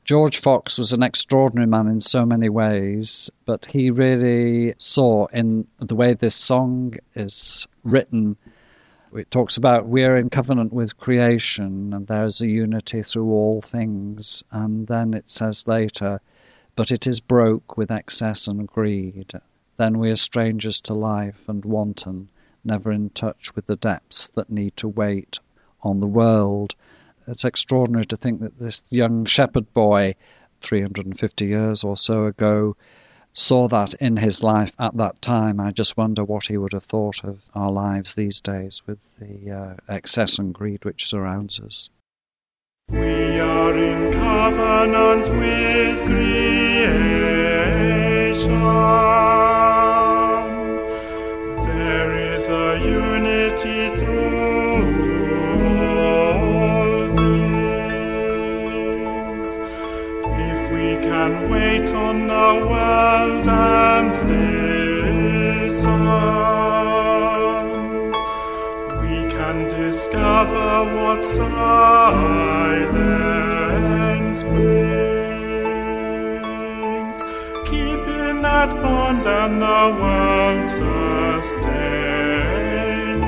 George 0.07 0.40
Fox 0.40 0.78
was 0.78 0.95
an 0.95 1.03
extraordinary 1.03 1.66
man 1.66 1.86
in 1.86 2.01
so 2.01 2.24
many 2.24 2.49
ways, 2.49 3.30
but 3.45 3.66
he 3.66 3.90
really 3.90 4.74
saw 4.78 5.26
in 5.26 5.66
the 5.80 5.95
way 5.95 6.14
this 6.14 6.34
song 6.34 6.95
is 7.14 7.68
written. 7.82 8.38
It 9.15 9.31
talks 9.31 9.57
about 9.57 9.87
we're 9.87 10.17
in 10.17 10.31
covenant 10.31 10.73
with 10.73 10.99
creation 10.99 11.93
and 11.93 12.07
there 12.07 12.25
is 12.25 12.41
a 12.41 12.49
unity 12.49 13.03
through 13.03 13.31
all 13.31 13.62
things. 13.62 14.45
And 14.51 14.87
then 14.87 15.15
it 15.15 15.31
says 15.31 15.67
later, 15.67 16.21
but 16.77 16.91
it 16.91 17.07
is 17.07 17.21
broke 17.21 17.77
with 17.77 17.91
excess 17.91 18.47
and 18.49 18.67
greed. 18.67 19.33
Then 19.77 19.99
we 19.99 20.11
are 20.11 20.17
strangers 20.17 20.81
to 20.83 20.95
life 20.95 21.49
and 21.49 21.65
wanton, 21.65 22.29
never 22.65 22.93
in 22.93 23.11
touch 23.11 23.55
with 23.55 23.67
the 23.67 23.77
depths 23.77 24.29
that 24.35 24.51
need 24.51 24.77
to 24.79 24.89
wait 24.89 25.41
on 25.83 26.01
the 26.01 26.07
world 26.07 26.75
it's 27.27 27.45
extraordinary 27.45 28.05
to 28.07 28.17
think 28.17 28.41
that 28.41 28.59
this 28.59 28.83
young 28.91 29.25
shepherd 29.25 29.73
boy, 29.73 30.15
350 30.61 31.47
years 31.47 31.83
or 31.83 31.97
so 31.97 32.27
ago, 32.27 32.77
saw 33.35 33.68
that 33.68 33.95
in 33.95 34.16
his 34.16 34.43
life 34.43 34.72
at 34.78 34.97
that 34.97 35.20
time. 35.20 35.61
I 35.61 35.72
just 35.72 35.97
wonder 35.97 36.24
what 36.24 36.47
he 36.47 36.57
would 36.57 36.72
have 36.72 36.85
thought 36.85 37.24
of 37.24 37.51
our 37.55 37.70
lives 37.70 38.14
these 38.14 38.41
days 38.41 38.82
with 38.87 39.01
the 39.18 39.51
uh, 39.51 39.74
excess 39.89 40.39
and 40.39 40.55
greed 40.55 40.85
which 40.85 41.07
surrounds 41.09 41.61
us. 41.61 41.91
We 42.89 43.41
are 43.41 43.76
in 43.76 44.12
covenant 44.12 45.28
with 45.28 46.01
creation. 46.07 47.45
What 70.97 71.24
silence 71.24 71.62
brings. 74.43 74.85
Keeping 77.70 78.43
that 78.43 78.70
bond 78.82 79.24
and 79.26 79.62
the 79.62 79.82
world 80.01 80.68
sustains 80.68 81.74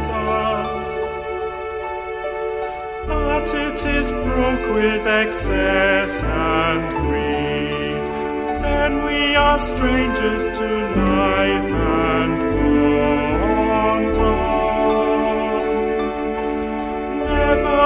us. 0.08 0.88
But 3.06 3.46
it 3.66 3.80
is 3.98 4.08
broke 4.10 4.66
with 4.74 5.06
excess 5.06 6.22
and 6.22 6.82
greed 7.02 8.04
when 8.62 8.92
we 9.04 9.20
are 9.36 9.58
strangers 9.58 10.44
to 10.58 10.68
life 10.96 11.15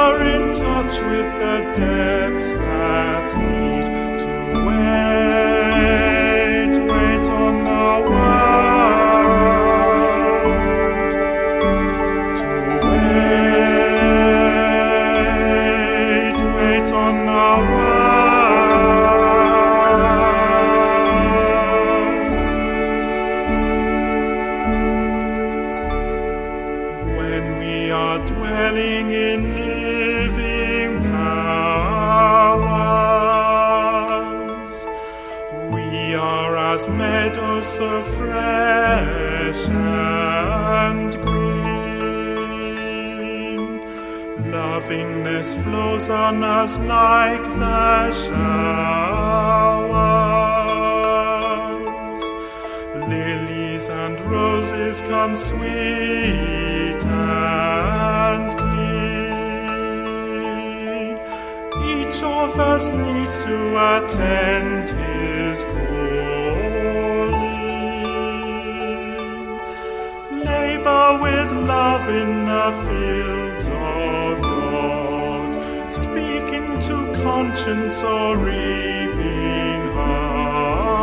Never 0.00 0.24
in 0.24 0.52
touch 0.52 0.94
with 1.10 1.30
the 1.40 1.56
depths 1.76 2.52
that 2.54 3.36
need 3.36 3.79
Lovingness 45.50 45.64
flows 45.64 46.08
on 46.08 46.42
us 46.44 46.78
like 46.78 47.42
the 47.42 48.12
showers. 48.12 48.30
Lilies 53.08 53.88
and 53.88 54.20
roses 54.30 55.00
come 55.02 55.36
sweet 55.36 57.04
and 57.04 58.52
clean. 58.52 59.48
Each 61.84 62.22
of 62.22 62.58
us 62.58 62.88
needs 62.90 63.42
to 63.44 63.76
attend 63.96 64.90
his 64.90 65.64
calling. 65.64 65.80
Labor 70.44 71.18
with 71.22 71.52
love 71.52 72.08
in 72.08 72.46
the 72.46 72.72
fields 72.88 73.49
conscience 77.40 78.02
or 78.02 78.36
reaping 78.36 79.82
harvest, 79.94 81.02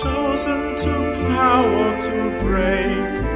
chosen 0.00 0.60
to 0.76 0.92
plow 1.18 1.64
or 1.82 1.92
to 2.00 2.16
break 2.44 3.27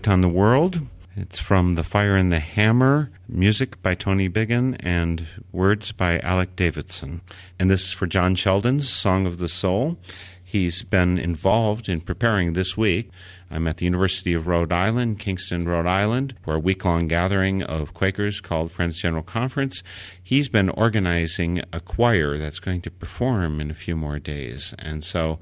Wait 0.00 0.08
on 0.08 0.22
the 0.22 0.28
World. 0.28 0.80
It's 1.14 1.38
from 1.38 1.74
The 1.74 1.84
Fire 1.84 2.16
and 2.16 2.32
the 2.32 2.38
Hammer, 2.40 3.10
music 3.28 3.82
by 3.82 3.94
Tony 3.94 4.28
Biggin, 4.28 4.76
and 4.76 5.26
words 5.52 5.92
by 5.92 6.20
Alec 6.20 6.56
Davison. 6.56 7.20
And 7.58 7.70
this 7.70 7.84
is 7.84 7.92
for 7.92 8.06
John 8.06 8.34
Sheldon's 8.34 8.88
Song 8.88 9.26
of 9.26 9.36
the 9.36 9.46
Soul. 9.46 9.98
He's 10.42 10.82
been 10.82 11.18
involved 11.18 11.86
in 11.86 12.00
preparing 12.00 12.54
this 12.54 12.78
week 12.78 13.10
I'm 13.50 13.66
at 13.66 13.78
the 13.78 13.84
University 13.84 14.32
of 14.32 14.46
Rhode 14.46 14.72
Island, 14.72 15.18
Kingston, 15.18 15.66
Rhode 15.66 15.86
Island, 15.86 16.34
for 16.44 16.54
a 16.54 16.58
week 16.58 16.84
long 16.84 17.08
gathering 17.08 17.62
of 17.62 17.94
Quakers 17.94 18.40
called 18.40 18.70
Friends 18.70 19.00
General 19.00 19.24
Conference. 19.24 19.82
He's 20.22 20.48
been 20.48 20.68
organizing 20.68 21.62
a 21.72 21.80
choir 21.80 22.38
that's 22.38 22.60
going 22.60 22.80
to 22.82 22.90
perform 22.90 23.60
in 23.60 23.70
a 23.70 23.74
few 23.74 23.96
more 23.96 24.20
days. 24.20 24.72
And 24.78 25.02
so 25.02 25.40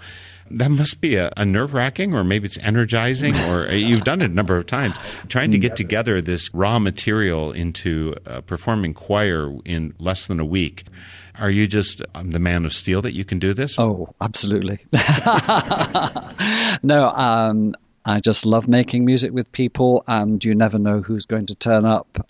that 0.50 0.70
must 0.70 1.02
be 1.02 1.16
a, 1.16 1.30
a 1.36 1.44
nerve 1.44 1.74
wracking, 1.74 2.14
or 2.14 2.24
maybe 2.24 2.46
it's 2.46 2.58
energizing, 2.58 3.36
or 3.50 3.70
you've 3.70 4.04
done 4.04 4.22
it 4.22 4.30
a 4.30 4.34
number 4.34 4.56
of 4.56 4.64
times. 4.64 4.96
Trying 5.28 5.50
to 5.50 5.58
get 5.58 5.76
together 5.76 6.22
this 6.22 6.52
raw 6.54 6.78
material 6.78 7.52
into 7.52 8.14
a 8.24 8.40
performing 8.40 8.94
choir 8.94 9.52
in 9.66 9.94
less 9.98 10.26
than 10.26 10.40
a 10.40 10.46
week. 10.46 10.84
Are 11.38 11.50
you 11.50 11.66
just 11.66 12.02
um, 12.14 12.32
the 12.32 12.40
man 12.40 12.64
of 12.64 12.72
steel 12.72 13.00
that 13.02 13.12
you 13.12 13.24
can 13.24 13.38
do 13.38 13.54
this? 13.54 13.78
Oh, 13.78 14.08
absolutely. 14.20 14.78
no, 16.82 17.12
um, 17.14 17.74
I 18.08 18.20
just 18.20 18.46
love 18.46 18.68
making 18.68 19.04
music 19.04 19.32
with 19.32 19.52
people, 19.52 20.02
and 20.08 20.42
you 20.42 20.54
never 20.54 20.78
know 20.78 21.02
who's 21.02 21.26
going 21.26 21.44
to 21.46 21.54
turn 21.54 21.84
up 21.84 22.26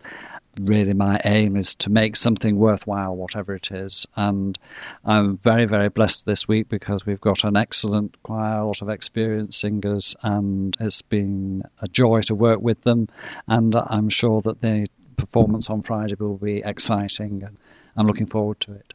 really 0.61 0.93
my 0.93 1.21
aim 1.25 1.57
is 1.57 1.77
to 1.77 1.89
make 1.89 2.17
something 2.17 2.57
worthwhile, 2.57 3.15
whatever 3.15 3.55
it 3.55 3.71
is. 3.71 4.05
And 4.17 4.59
I'm 5.05 5.37
very, 5.39 5.67
very 5.67 5.89
blessed 5.89 6.27
this 6.27 6.49
week 6.49 6.69
because 6.69 7.07
we've 7.07 7.21
got 7.21 7.45
an 7.45 7.57
excellent 7.57 8.21
choir, 8.25 8.59
a 8.59 8.67
lot 8.67 8.83
of 8.83 8.89
experienced 8.89 9.61
singers, 9.61 10.17
and 10.25 10.77
it's 10.81 11.01
been 11.01 11.63
a 11.81 11.87
joy 11.87 12.23
to 12.23 12.35
work 12.35 12.61
with 12.61 12.83
them. 12.83 13.09
And 13.47 13.77
I'm 13.77 14.09
sure 14.09 14.41
that 14.43 14.61
the 14.61 14.89
performance 15.17 15.71
on 15.71 15.83
Friday 15.83 16.17
will 16.19 16.39
be 16.39 16.61
exciting, 16.65 17.45
and 17.45 17.57
I'm 17.97 18.09
looking 18.09 18.27
forward 18.27 18.59
to 18.61 18.73
it. 18.73 18.95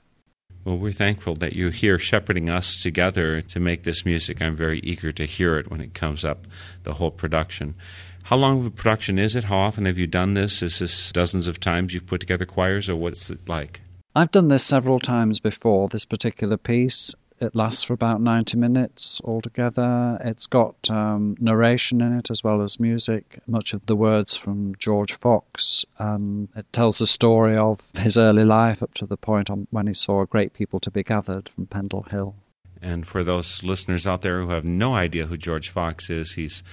Well, 0.65 0.77
we're 0.77 0.93
thankful 0.93 1.35
that 1.35 1.53
you're 1.53 1.71
here 1.71 1.99
shepherding 1.99 2.49
us 2.49 2.81
together 2.81 3.41
to 3.41 3.59
make 3.59 3.83
this 3.83 4.05
music. 4.05 4.41
I'm 4.41 4.55
very 4.55 4.79
eager 4.79 5.11
to 5.11 5.25
hear 5.25 5.57
it 5.57 5.69
when 5.69 5.81
it 5.81 5.93
comes 5.93 6.23
up, 6.23 6.47
the 6.83 6.93
whole 6.93 7.11
production. 7.11 7.75
How 8.23 8.37
long 8.37 8.59
of 8.59 8.65
a 8.65 8.71
production 8.71 9.19
is 9.19 9.35
it? 9.35 9.43
How 9.43 9.57
often 9.57 9.83
have 9.85 9.97
you 9.97 10.07
done 10.07 10.35
this? 10.35 10.61
Is 10.61 10.79
this 10.79 11.11
dozens 11.11 11.49
of 11.49 11.59
times 11.59 11.93
you've 11.93 12.07
put 12.07 12.21
together 12.21 12.45
choirs, 12.45 12.87
or 12.87 12.95
what's 12.95 13.29
it 13.29 13.49
like? 13.49 13.81
I've 14.15 14.31
done 14.31 14.47
this 14.47 14.63
several 14.63 14.99
times 14.99 15.41
before, 15.41 15.89
this 15.89 16.05
particular 16.05 16.55
piece. 16.55 17.13
It 17.43 17.55
lasts 17.55 17.83
for 17.83 17.93
about 17.93 18.21
90 18.21 18.57
minutes 18.57 19.19
altogether. 19.25 20.17
It's 20.23 20.47
got 20.47 20.89
um, 20.89 21.35
narration 21.41 21.99
in 21.99 22.17
it 22.17 22.31
as 22.31 22.41
well 22.41 22.61
as 22.61 22.79
music, 22.79 23.39
much 23.47 23.73
of 23.73 23.85
the 23.85 23.97
words 23.97 24.37
from 24.37 24.75
George 24.77 25.13
Fox. 25.17 25.85
And 25.99 26.47
it 26.55 26.71
tells 26.71 26.99
the 26.99 27.05
story 27.05 27.57
of 27.57 27.81
his 27.97 28.17
early 28.17 28.45
life 28.45 28.81
up 28.81 28.93
to 28.93 29.05
the 29.05 29.17
point 29.17 29.49
when 29.71 29.87
he 29.87 29.93
saw 29.93 30.23
great 30.23 30.53
people 30.53 30.79
to 30.79 30.89
be 30.89 31.03
gathered 31.03 31.49
from 31.49 31.65
Pendle 31.65 32.03
Hill. 32.03 32.33
And 32.81 33.05
for 33.05 33.23
those 33.23 33.61
listeners 33.61 34.07
out 34.07 34.21
there 34.21 34.41
who 34.41 34.49
have 34.49 34.65
no 34.65 34.93
idea 34.93 35.25
who 35.25 35.35
George 35.35 35.69
Fox 35.69 36.09
is, 36.09 36.33
he's 36.33 36.63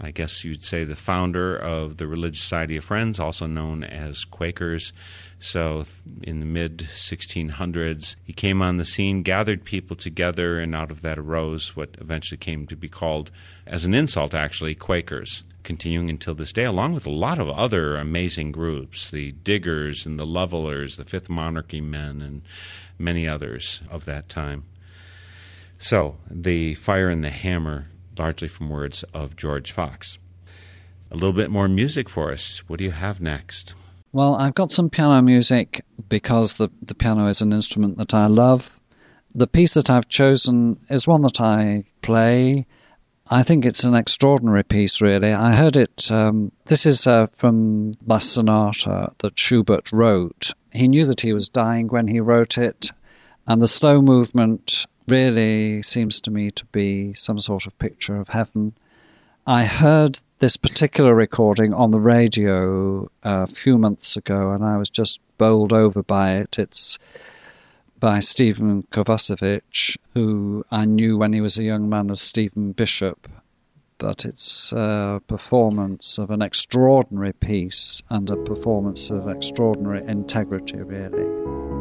I 0.00 0.10
guess 0.10 0.44
you'd 0.44 0.64
say, 0.64 0.84
the 0.84 0.96
founder 0.96 1.56
of 1.56 1.98
the 1.98 2.08
Religious 2.08 2.42
Society 2.42 2.76
of 2.76 2.84
Friends, 2.84 3.20
also 3.20 3.46
known 3.46 3.84
as 3.84 4.24
Quakers. 4.24 4.92
So, 5.38 5.84
in 6.22 6.40
the 6.40 6.46
mid 6.46 6.78
1600s, 6.78 8.16
he 8.24 8.32
came 8.32 8.60
on 8.60 8.76
the 8.76 8.84
scene, 8.84 9.22
gathered 9.22 9.64
people 9.64 9.94
together, 9.94 10.58
and 10.58 10.74
out 10.74 10.90
of 10.90 11.02
that 11.02 11.18
arose 11.18 11.76
what 11.76 11.96
eventually 12.00 12.38
came 12.38 12.66
to 12.66 12.76
be 12.76 12.88
called, 12.88 13.30
as 13.66 13.84
an 13.84 13.94
insult 13.94 14.34
actually, 14.34 14.74
Quakers. 14.74 15.44
Continuing 15.62 16.10
until 16.10 16.34
this 16.34 16.52
day, 16.52 16.64
along 16.64 16.92
with 16.92 17.06
a 17.06 17.10
lot 17.10 17.38
of 17.38 17.48
other 17.48 17.96
amazing 17.96 18.52
groups 18.52 19.10
the 19.10 19.32
Diggers 19.32 20.04
and 20.04 20.18
the 20.18 20.26
Levelers, 20.26 20.96
the 20.96 21.06
Fifth 21.06 21.30
Monarchy 21.30 21.80
Men, 21.80 22.20
and 22.20 22.42
many 22.98 23.26
others 23.26 23.80
of 23.90 24.04
that 24.04 24.28
time. 24.28 24.64
So, 25.78 26.16
the 26.30 26.74
Fire 26.74 27.08
and 27.08 27.24
the 27.24 27.30
Hammer 27.30 27.86
largely 28.18 28.48
from 28.48 28.68
words 28.68 29.04
of 29.14 29.36
George 29.36 29.72
Fox. 29.72 30.18
A 31.10 31.14
little 31.14 31.32
bit 31.32 31.50
more 31.50 31.68
music 31.68 32.08
for 32.08 32.32
us. 32.32 32.58
What 32.66 32.78
do 32.78 32.84
you 32.84 32.90
have 32.90 33.20
next? 33.20 33.74
Well, 34.12 34.36
I've 34.36 34.54
got 34.54 34.72
some 34.72 34.90
piano 34.90 35.20
music 35.22 35.84
because 36.08 36.58
the, 36.58 36.68
the 36.82 36.94
piano 36.94 37.26
is 37.26 37.42
an 37.42 37.52
instrument 37.52 37.98
that 37.98 38.14
I 38.14 38.26
love. 38.26 38.70
The 39.34 39.48
piece 39.48 39.74
that 39.74 39.90
I've 39.90 40.08
chosen 40.08 40.78
is 40.88 41.08
one 41.08 41.22
that 41.22 41.40
I 41.40 41.84
play. 42.02 42.66
I 43.28 43.42
think 43.42 43.64
it's 43.64 43.84
an 43.84 43.94
extraordinary 43.94 44.62
piece, 44.62 45.00
really. 45.00 45.32
I 45.32 45.56
heard 45.56 45.76
it. 45.76 46.10
Um, 46.12 46.52
this 46.66 46.86
is 46.86 47.06
uh, 47.06 47.26
from 47.34 47.92
La 48.06 48.18
Sonata 48.18 49.12
that 49.18 49.38
Schubert 49.38 49.90
wrote. 49.92 50.52
He 50.72 50.88
knew 50.88 51.06
that 51.06 51.22
he 51.22 51.32
was 51.32 51.48
dying 51.48 51.88
when 51.88 52.06
he 52.06 52.20
wrote 52.20 52.58
it, 52.58 52.92
and 53.46 53.60
the 53.60 53.66
slow 53.66 54.00
movement 54.00 54.86
really 55.08 55.82
seems 55.82 56.20
to 56.22 56.30
me 56.30 56.50
to 56.52 56.64
be 56.66 57.12
some 57.14 57.38
sort 57.38 57.66
of 57.66 57.78
picture 57.78 58.16
of 58.16 58.28
heaven. 58.28 58.74
I 59.46 59.64
heard 59.64 60.20
this 60.38 60.56
particular 60.56 61.14
recording 61.14 61.74
on 61.74 61.90
the 61.90 62.00
radio 62.00 63.10
a 63.22 63.46
few 63.46 63.76
months 63.76 64.16
ago, 64.16 64.52
and 64.52 64.64
I 64.64 64.78
was 64.78 64.88
just 64.88 65.20
bowled 65.36 65.72
over 65.72 66.02
by 66.02 66.36
it. 66.36 66.58
It's 66.58 66.98
by 68.00 68.20
Stephen 68.20 68.84
Kovacevich, 68.90 69.96
who 70.14 70.64
I 70.70 70.84
knew 70.86 71.18
when 71.18 71.32
he 71.32 71.40
was 71.40 71.58
a 71.58 71.64
young 71.64 71.88
man 71.88 72.10
as 72.10 72.20
Stephen 72.20 72.72
Bishop. 72.72 73.28
But 73.98 74.24
it's 74.24 74.72
a 74.72 75.22
performance 75.26 76.18
of 76.18 76.30
an 76.30 76.42
extraordinary 76.42 77.32
piece 77.32 78.02
and 78.10 78.28
a 78.28 78.36
performance 78.36 79.10
of 79.10 79.28
extraordinary 79.28 80.06
integrity, 80.06 80.78
really. 80.78 81.73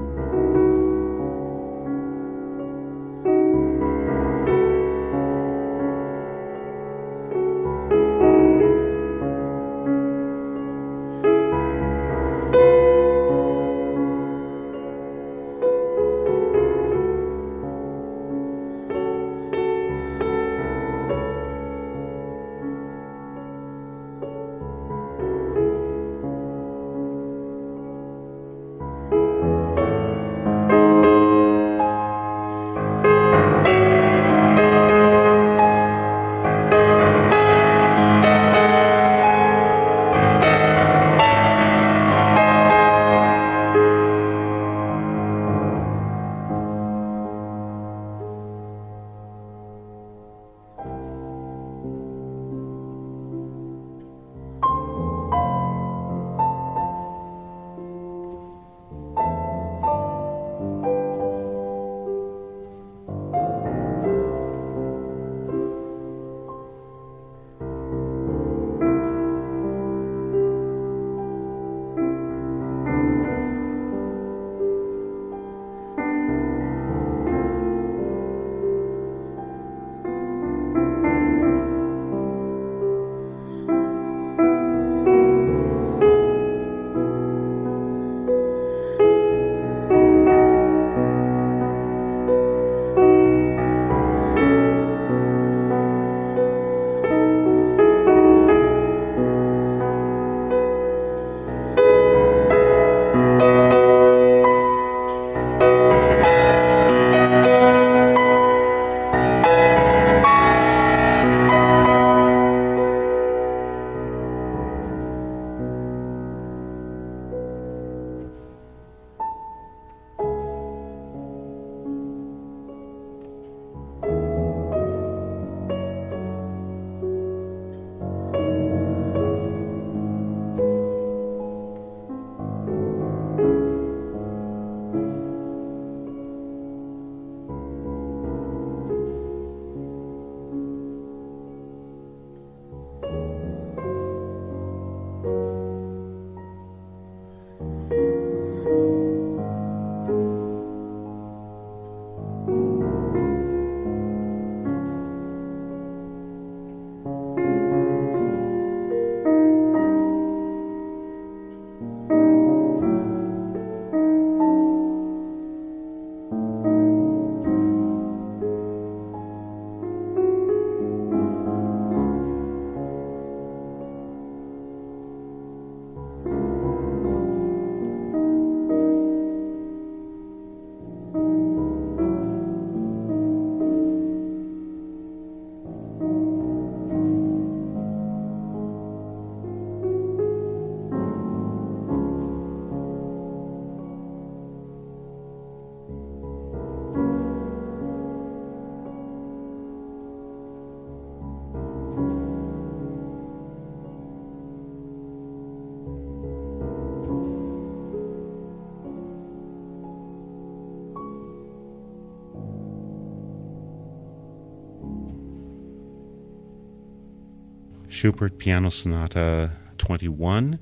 Schubert 217.94 218.40
Piano 218.40 218.70
Sonata 218.72 219.52
21, 219.78 220.58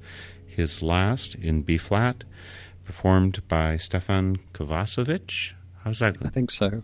his 0.46 0.84
last 0.84 1.34
in 1.36 1.62
B 1.62 1.78
flat, 1.78 2.26
performed 2.84 3.48
by 3.48 3.78
Stefan 3.78 4.36
Kovacevich. 4.54 5.54
How's 5.86 6.00
that? 6.00 6.18
I 6.26 6.28
think 6.28 6.52
so. 6.52 6.84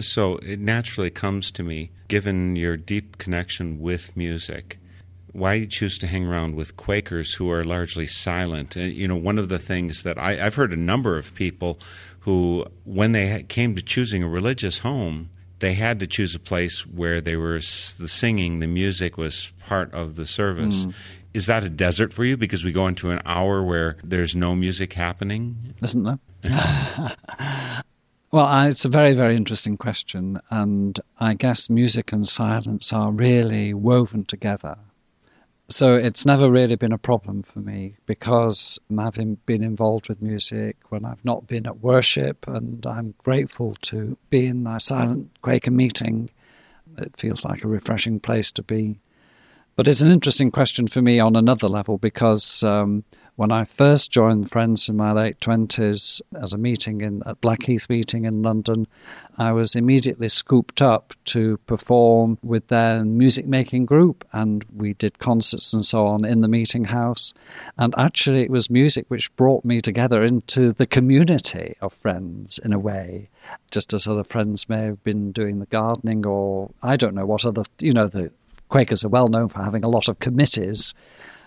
So 0.00 0.36
it 0.38 0.60
naturally 0.60 1.10
comes 1.10 1.50
to 1.50 1.62
me, 1.62 1.90
given 2.08 2.56
your 2.56 2.78
deep 2.78 3.18
connection 3.18 3.78
with 3.78 4.16
music, 4.16 4.78
why 5.32 5.54
you 5.54 5.66
choose 5.66 5.98
to 5.98 6.06
hang 6.06 6.26
around 6.26 6.56
with 6.56 6.78
Quakers 6.78 7.34
who 7.34 7.50
are 7.50 7.62
largely 7.62 8.06
silent. 8.06 8.76
And, 8.76 8.94
you 8.94 9.06
know, 9.06 9.16
one 9.16 9.38
of 9.38 9.50
the 9.50 9.58
things 9.58 10.04
that 10.04 10.16
I, 10.16 10.36
have 10.36 10.54
heard 10.54 10.72
a 10.72 10.76
number 10.76 11.18
of 11.18 11.34
people 11.34 11.78
who, 12.20 12.64
when 12.84 13.12
they 13.12 13.42
came 13.42 13.76
to 13.76 13.82
choosing 13.82 14.22
a 14.22 14.28
religious 14.28 14.78
home, 14.78 15.28
they 15.58 15.74
had 15.74 16.00
to 16.00 16.06
choose 16.06 16.34
a 16.34 16.38
place 16.38 16.86
where 16.86 17.20
they 17.20 17.36
were 17.36 17.58
the 17.58 18.08
singing, 18.08 18.60
the 18.60 18.66
music 18.66 19.16
was 19.16 19.52
part 19.66 19.92
of 19.94 20.16
the 20.16 20.26
service. 20.26 20.86
Mm. 20.86 20.94
Is 21.34 21.46
that 21.46 21.64
a 21.64 21.68
desert 21.68 22.12
for 22.12 22.24
you? 22.24 22.36
Because 22.36 22.64
we 22.64 22.72
go 22.72 22.86
into 22.86 23.10
an 23.10 23.20
hour 23.26 23.62
where 23.62 23.96
there's 24.02 24.34
no 24.34 24.54
music 24.54 24.94
happening? 24.94 25.74
Isn't 25.82 26.04
there? 26.04 26.18
well, 28.32 28.66
it's 28.66 28.84
a 28.84 28.88
very, 28.88 29.12
very 29.12 29.36
interesting 29.36 29.76
question. 29.76 30.40
And 30.50 30.98
I 31.18 31.34
guess 31.34 31.68
music 31.68 32.12
and 32.12 32.26
silence 32.26 32.92
are 32.92 33.10
really 33.10 33.74
woven 33.74 34.24
together. 34.24 34.78
So 35.68 35.96
it's 35.96 36.24
never 36.24 36.48
really 36.48 36.76
been 36.76 36.92
a 36.92 36.98
problem 36.98 37.42
for 37.42 37.58
me 37.58 37.96
because 38.06 38.78
having 38.96 39.34
been 39.46 39.64
involved 39.64 40.08
with 40.08 40.22
music 40.22 40.76
when 40.90 41.04
I've 41.04 41.24
not 41.24 41.48
been 41.48 41.66
at 41.66 41.80
worship, 41.80 42.46
and 42.46 42.86
I'm 42.86 43.14
grateful 43.18 43.74
to 43.82 44.16
be 44.30 44.46
in 44.46 44.62
my 44.62 44.78
silent 44.78 45.28
Quaker 45.42 45.72
meeting. 45.72 46.30
It 46.98 47.16
feels 47.18 47.44
like 47.44 47.64
a 47.64 47.68
refreshing 47.68 48.20
place 48.20 48.52
to 48.52 48.62
be. 48.62 49.00
But 49.74 49.88
it's 49.88 50.02
an 50.02 50.12
interesting 50.12 50.52
question 50.52 50.86
for 50.86 51.02
me 51.02 51.18
on 51.18 51.34
another 51.34 51.68
level 51.68 51.98
because 51.98 52.62
um, 52.62 53.02
when 53.36 53.52
I 53.52 53.64
first 53.64 54.10
joined 54.10 54.50
Friends 54.50 54.88
in 54.88 54.96
my 54.96 55.12
late 55.12 55.40
20s 55.40 56.22
at 56.42 56.54
a 56.54 56.58
meeting 56.58 57.02
in 57.02 57.22
at 57.26 57.40
Blackheath 57.42 57.88
meeting 57.90 58.24
in 58.24 58.42
London, 58.42 58.86
I 59.36 59.52
was 59.52 59.76
immediately 59.76 60.28
scooped 60.28 60.80
up 60.80 61.12
to 61.26 61.58
perform 61.66 62.38
with 62.42 62.66
their 62.68 63.04
music 63.04 63.46
making 63.46 63.84
group 63.84 64.24
and 64.32 64.64
we 64.74 64.94
did 64.94 65.18
concerts 65.18 65.74
and 65.74 65.84
so 65.84 66.06
on 66.06 66.24
in 66.24 66.40
the 66.40 66.48
meeting 66.48 66.84
house. 66.84 67.34
And 67.76 67.94
actually 67.98 68.42
it 68.42 68.50
was 68.50 68.70
music 68.70 69.04
which 69.08 69.34
brought 69.36 69.64
me 69.66 69.82
together 69.82 70.22
into 70.22 70.72
the 70.72 70.86
community 70.86 71.76
of 71.82 71.92
friends 71.92 72.58
in 72.58 72.72
a 72.72 72.78
way 72.78 73.28
just 73.70 73.92
as 73.92 74.08
other 74.08 74.24
friends 74.24 74.68
may 74.68 74.84
have 74.84 75.02
been 75.04 75.30
doing 75.32 75.58
the 75.58 75.66
gardening 75.66 76.26
or 76.26 76.70
I 76.82 76.96
don't 76.96 77.14
know 77.14 77.26
what 77.26 77.44
other 77.44 77.64
you 77.80 77.92
know 77.92 78.08
the 78.08 78.32
Quakers 78.68 79.04
are 79.04 79.08
well 79.08 79.28
known 79.28 79.48
for 79.48 79.62
having 79.62 79.84
a 79.84 79.88
lot 79.88 80.08
of 80.08 80.18
committees 80.18 80.92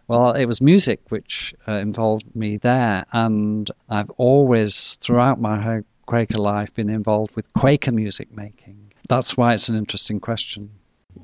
well, 0.09 0.31
it 0.31 0.45
was 0.45 0.59
music 0.59 0.99
which 1.09 1.53
uh, 1.67 1.73
involved 1.73 2.35
me 2.35 2.57
there, 2.57 3.05
and 3.13 3.69
I've 3.89 4.09
always, 4.17 4.95
throughout 4.97 5.39
my 5.39 5.83
Quaker 6.07 6.39
life, 6.39 6.73
been 6.73 6.89
involved 6.89 7.35
with 7.35 7.53
Quaker 7.53 7.91
music 7.91 8.35
making. 8.35 8.91
That's 9.07 9.37
why 9.37 9.53
it's 9.53 9.69
an 9.69 9.77
interesting 9.77 10.19
question. 10.19 10.71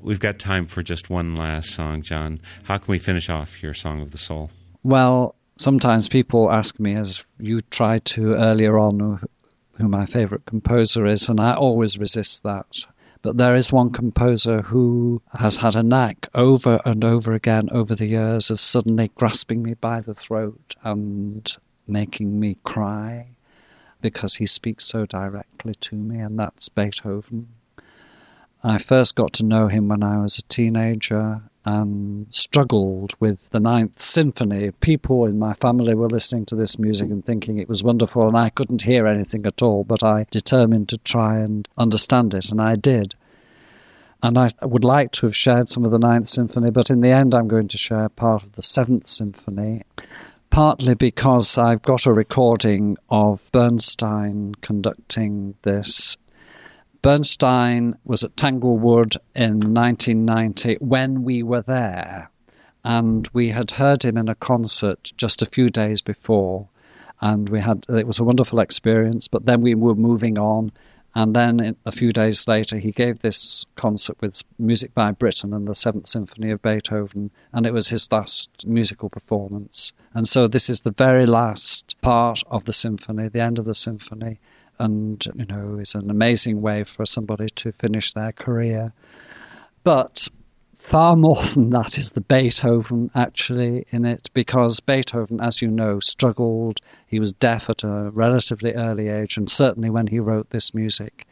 We've 0.00 0.20
got 0.20 0.38
time 0.38 0.66
for 0.66 0.84
just 0.84 1.10
one 1.10 1.34
last 1.34 1.70
song, 1.70 2.02
John. 2.02 2.40
How 2.62 2.78
can 2.78 2.92
we 2.92 3.00
finish 3.00 3.28
off 3.28 3.60
your 3.60 3.74
Song 3.74 4.00
of 4.02 4.12
the 4.12 4.18
Soul? 4.18 4.50
Well, 4.84 5.34
sometimes 5.58 6.08
people 6.08 6.52
ask 6.52 6.78
me, 6.78 6.94
as 6.94 7.24
you 7.40 7.62
tried 7.62 8.04
to 8.04 8.34
earlier 8.34 8.78
on, 8.78 9.20
who 9.78 9.88
my 9.88 10.06
favorite 10.06 10.46
composer 10.46 11.06
is, 11.06 11.28
and 11.28 11.40
I 11.40 11.54
always 11.54 11.98
resist 11.98 12.44
that. 12.44 12.86
But 13.22 13.38
there 13.38 13.56
is 13.56 13.72
one 13.72 13.90
composer 13.90 14.62
who 14.62 15.22
has 15.32 15.56
had 15.56 15.74
a 15.74 15.82
knack 15.82 16.28
over 16.34 16.80
and 16.84 17.04
over 17.04 17.32
again 17.32 17.68
over 17.72 17.94
the 17.94 18.06
years 18.06 18.50
of 18.50 18.60
suddenly 18.60 19.10
grasping 19.14 19.62
me 19.62 19.74
by 19.74 20.00
the 20.00 20.14
throat 20.14 20.76
and 20.84 21.56
making 21.86 22.38
me 22.38 22.58
cry 22.64 23.28
because 24.00 24.36
he 24.36 24.46
speaks 24.46 24.84
so 24.84 25.06
directly 25.06 25.74
to 25.74 25.96
me, 25.96 26.18
and 26.18 26.38
that's 26.38 26.68
Beethoven. 26.68 27.48
I 28.62 28.78
first 28.78 29.14
got 29.16 29.32
to 29.34 29.44
know 29.44 29.68
him 29.68 29.88
when 29.88 30.02
I 30.02 30.18
was 30.18 30.38
a 30.38 30.42
teenager 30.42 31.42
and 31.66 32.32
struggled 32.32 33.12
with 33.18 33.50
the 33.50 33.58
Ninth 33.58 34.00
Symphony. 34.00 34.70
People 34.70 35.26
in 35.26 35.36
my 35.36 35.52
family 35.54 35.94
were 35.94 36.08
listening 36.08 36.46
to 36.46 36.54
this 36.54 36.78
music 36.78 37.10
and 37.10 37.24
thinking 37.24 37.58
it 37.58 37.68
was 37.68 37.82
wonderful, 37.82 38.28
and 38.28 38.36
I 38.36 38.50
couldn't 38.50 38.82
hear 38.82 39.08
anything 39.08 39.44
at 39.46 39.62
all, 39.62 39.82
but 39.82 40.04
I 40.04 40.26
determined 40.30 40.88
to 40.90 40.98
try 40.98 41.38
and 41.38 41.68
understand 41.76 42.34
it, 42.34 42.50
and 42.50 42.62
I 42.62 42.76
did. 42.76 43.16
And 44.22 44.38
I 44.38 44.48
would 44.62 44.84
like 44.84 45.10
to 45.12 45.26
have 45.26 45.34
shared 45.34 45.68
some 45.68 45.84
of 45.84 45.90
the 45.90 45.98
Ninth 45.98 46.28
Symphony, 46.28 46.70
but 46.70 46.88
in 46.88 47.00
the 47.00 47.10
end, 47.10 47.34
I'm 47.34 47.48
going 47.48 47.68
to 47.68 47.78
share 47.78 48.08
part 48.10 48.44
of 48.44 48.52
the 48.52 48.62
Seventh 48.62 49.08
Symphony, 49.08 49.82
partly 50.50 50.94
because 50.94 51.58
I've 51.58 51.82
got 51.82 52.06
a 52.06 52.12
recording 52.12 52.96
of 53.10 53.50
Bernstein 53.50 54.54
conducting 54.60 55.56
this 55.62 56.16
Bernstein 57.02 57.96
was 58.04 58.24
at 58.24 58.36
Tanglewood 58.36 59.16
in 59.34 59.74
1990 59.74 60.76
when 60.80 61.24
we 61.24 61.42
were 61.42 61.62
there, 61.62 62.30
and 62.84 63.28
we 63.32 63.50
had 63.50 63.72
heard 63.72 64.04
him 64.04 64.16
in 64.16 64.28
a 64.28 64.34
concert 64.34 65.12
just 65.16 65.42
a 65.42 65.46
few 65.46 65.68
days 65.68 66.00
before, 66.00 66.68
and 67.20 67.48
we 67.48 67.60
had 67.60 67.86
it 67.88 68.06
was 68.06 68.18
a 68.18 68.24
wonderful 68.24 68.60
experience. 68.60 69.28
But 69.28 69.46
then 69.46 69.60
we 69.60 69.74
were 69.74 69.94
moving 69.94 70.38
on, 70.38 70.72
and 71.14 71.34
then 71.34 71.76
a 71.84 71.92
few 71.92 72.12
days 72.12 72.46
later, 72.46 72.78
he 72.78 72.92
gave 72.92 73.20
this 73.20 73.64
concert 73.76 74.16
with 74.20 74.42
music 74.58 74.94
by 74.94 75.12
Britten 75.12 75.52
and 75.52 75.66
the 75.66 75.74
Seventh 75.74 76.06
Symphony 76.06 76.50
of 76.50 76.62
Beethoven, 76.62 77.30
and 77.52 77.66
it 77.66 77.72
was 77.72 77.88
his 77.88 78.10
last 78.12 78.66
musical 78.66 79.08
performance. 79.08 79.92
And 80.14 80.28
so, 80.28 80.46
this 80.48 80.68
is 80.68 80.82
the 80.82 80.92
very 80.92 81.26
last 81.26 81.96
part 82.00 82.42
of 82.48 82.64
the 82.64 82.72
symphony, 82.72 83.28
the 83.28 83.40
end 83.40 83.58
of 83.58 83.64
the 83.64 83.74
symphony 83.74 84.38
and 84.78 85.24
you 85.34 85.46
know 85.46 85.78
is 85.78 85.94
an 85.94 86.10
amazing 86.10 86.60
way 86.60 86.84
for 86.84 87.06
somebody 87.06 87.46
to 87.56 87.72
finish 87.72 88.12
their 88.12 88.32
career. 88.32 88.92
But 89.84 90.28
far 90.78 91.16
more 91.16 91.44
than 91.54 91.70
that 91.70 91.98
is 91.98 92.10
the 92.10 92.20
Beethoven 92.20 93.10
actually 93.14 93.86
in 93.90 94.04
it, 94.04 94.28
because 94.34 94.80
Beethoven, 94.80 95.40
as 95.40 95.60
you 95.60 95.68
know, 95.68 96.00
struggled. 96.00 96.80
He 97.06 97.20
was 97.20 97.32
deaf 97.32 97.68
at 97.68 97.84
a 97.84 98.10
relatively 98.12 98.72
early 98.74 99.08
age, 99.08 99.36
and 99.36 99.50
certainly 99.50 99.90
when 99.90 100.06
he 100.06 100.20
wrote 100.20 100.50
this 100.50 100.74
music. 100.74 101.26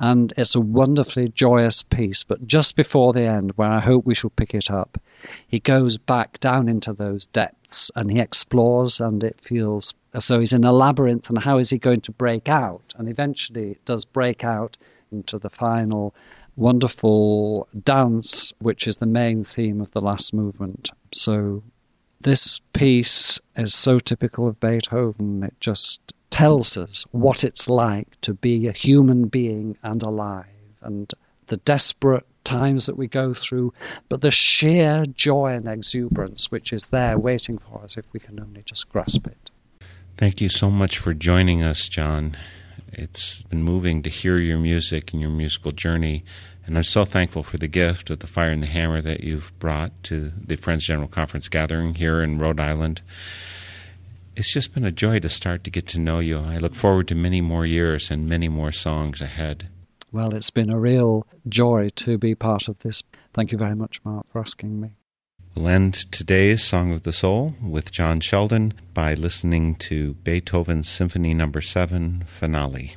And 0.00 0.32
it's 0.36 0.54
a 0.54 0.60
wonderfully 0.60 1.28
joyous 1.28 1.82
piece, 1.82 2.24
but 2.24 2.46
just 2.46 2.74
before 2.74 3.12
the 3.12 3.22
end, 3.22 3.52
where 3.56 3.70
I 3.70 3.80
hope 3.80 4.04
we 4.04 4.14
shall 4.14 4.30
pick 4.30 4.52
it 4.54 4.70
up, 4.70 5.00
he 5.46 5.60
goes 5.60 5.98
back 5.98 6.40
down 6.40 6.68
into 6.68 6.92
those 6.92 7.26
depths 7.26 7.90
and 7.94 8.10
he 8.10 8.18
explores, 8.18 9.00
and 9.00 9.22
it 9.22 9.40
feels 9.40 9.94
as 10.12 10.26
though 10.26 10.40
he's 10.40 10.52
in 10.52 10.64
a 10.64 10.72
labyrinth. 10.72 11.28
And 11.28 11.38
how 11.38 11.58
is 11.58 11.70
he 11.70 11.78
going 11.78 12.00
to 12.02 12.12
break 12.12 12.48
out? 12.48 12.94
And 12.96 13.08
eventually, 13.08 13.72
it 13.72 13.84
does 13.84 14.04
break 14.04 14.44
out 14.44 14.76
into 15.12 15.38
the 15.38 15.50
final 15.50 16.14
wonderful 16.56 17.68
dance, 17.82 18.52
which 18.60 18.86
is 18.86 18.96
the 18.96 19.06
main 19.06 19.44
theme 19.44 19.80
of 19.80 19.90
the 19.92 20.00
last 20.00 20.34
movement. 20.34 20.90
So, 21.12 21.62
this 22.20 22.60
piece 22.72 23.40
is 23.56 23.74
so 23.74 23.98
typical 23.98 24.48
of 24.48 24.58
Beethoven. 24.58 25.42
It 25.44 25.54
just 25.60 26.13
tells 26.34 26.76
us 26.76 27.04
what 27.12 27.44
it's 27.44 27.70
like 27.70 28.20
to 28.20 28.34
be 28.34 28.66
a 28.66 28.72
human 28.72 29.28
being 29.28 29.76
and 29.84 30.02
alive, 30.02 30.46
and 30.82 31.14
the 31.46 31.58
desperate 31.58 32.26
times 32.42 32.86
that 32.86 32.98
we 32.98 33.06
go 33.06 33.32
through, 33.32 33.72
but 34.08 34.20
the 34.20 34.32
sheer 34.32 35.06
joy 35.06 35.54
and 35.54 35.68
exuberance 35.68 36.50
which 36.50 36.72
is 36.72 36.90
there 36.90 37.16
waiting 37.16 37.56
for 37.56 37.84
us 37.84 37.96
if 37.96 38.04
we 38.12 38.18
can 38.18 38.40
only 38.40 38.62
just 38.62 38.88
grasp 38.90 39.28
it. 39.28 39.52
Thank 40.16 40.40
you 40.40 40.48
so 40.48 40.72
much 40.72 40.98
for 40.98 41.14
joining 41.14 41.62
us, 41.62 41.86
John. 41.88 42.36
It's 42.92 43.42
been 43.42 43.62
moving 43.62 44.02
to 44.02 44.10
hear 44.10 44.38
your 44.38 44.58
music 44.58 45.12
and 45.12 45.22
your 45.22 45.30
musical 45.30 45.70
journey. 45.70 46.24
And 46.66 46.76
I'm 46.76 46.82
so 46.82 47.04
thankful 47.04 47.44
for 47.44 47.58
the 47.58 47.68
gift 47.68 48.10
of 48.10 48.18
the 48.18 48.26
Fire 48.26 48.50
and 48.50 48.62
the 48.62 48.66
Hammer 48.66 49.00
that 49.02 49.22
you've 49.22 49.56
brought 49.60 49.92
to 50.04 50.32
the 50.36 50.56
Friends 50.56 50.84
General 50.84 51.06
Conference 51.06 51.48
gathering 51.48 51.94
here 51.94 52.24
in 52.24 52.40
Rhode 52.40 52.58
Island 52.58 53.02
it's 54.36 54.52
just 54.52 54.74
been 54.74 54.84
a 54.84 54.92
joy 54.92 55.20
to 55.20 55.28
start 55.28 55.64
to 55.64 55.70
get 55.70 55.86
to 55.88 55.98
know 55.98 56.18
you. 56.18 56.38
I 56.38 56.58
look 56.58 56.74
forward 56.74 57.08
to 57.08 57.14
many 57.14 57.40
more 57.40 57.66
years 57.66 58.10
and 58.10 58.28
many 58.28 58.48
more 58.48 58.72
songs 58.72 59.20
ahead. 59.20 59.68
Well, 60.12 60.34
it's 60.34 60.50
been 60.50 60.70
a 60.70 60.78
real 60.78 61.26
joy 61.48 61.90
to 61.96 62.18
be 62.18 62.34
part 62.34 62.68
of 62.68 62.78
this. 62.80 63.02
Thank 63.32 63.52
you 63.52 63.58
very 63.58 63.74
much, 63.74 64.00
Mark, 64.04 64.26
for 64.30 64.40
asking 64.40 64.80
me. 64.80 64.90
We'll 65.54 65.68
end 65.68 65.94
today's 66.10 66.64
Song 66.64 66.92
of 66.92 67.04
the 67.04 67.12
Soul 67.12 67.54
with 67.62 67.92
John 67.92 68.20
Sheldon 68.20 68.74
by 68.92 69.14
listening 69.14 69.76
to 69.76 70.14
Beethoven's 70.14 70.88
Symphony 70.88 71.32
Number 71.32 71.58
no. 71.58 71.62
7 71.62 72.24
Finale. 72.26 72.96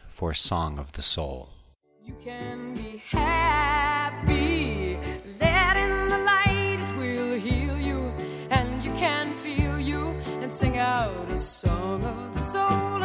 for 0.21 0.35
Song 0.35 0.77
of 0.77 0.91
the 0.91 1.01
Soul. 1.01 1.49
You 2.05 2.15
can 2.23 2.75
be 2.75 3.01
happy. 3.09 4.95
Let 5.39 5.75
in 5.77 6.09
the 6.09 6.19
light, 6.19 6.77
it 6.79 6.95
will 6.95 7.39
heal 7.39 7.75
you. 7.79 8.13
And 8.51 8.83
you 8.83 8.93
can 8.93 9.33
feel 9.33 9.79
you 9.79 10.09
and 10.43 10.53
sing 10.53 10.77
out 10.77 11.31
a 11.31 11.39
song 11.39 12.03
of 12.05 12.35
the 12.35 12.39
soul. 12.39 13.00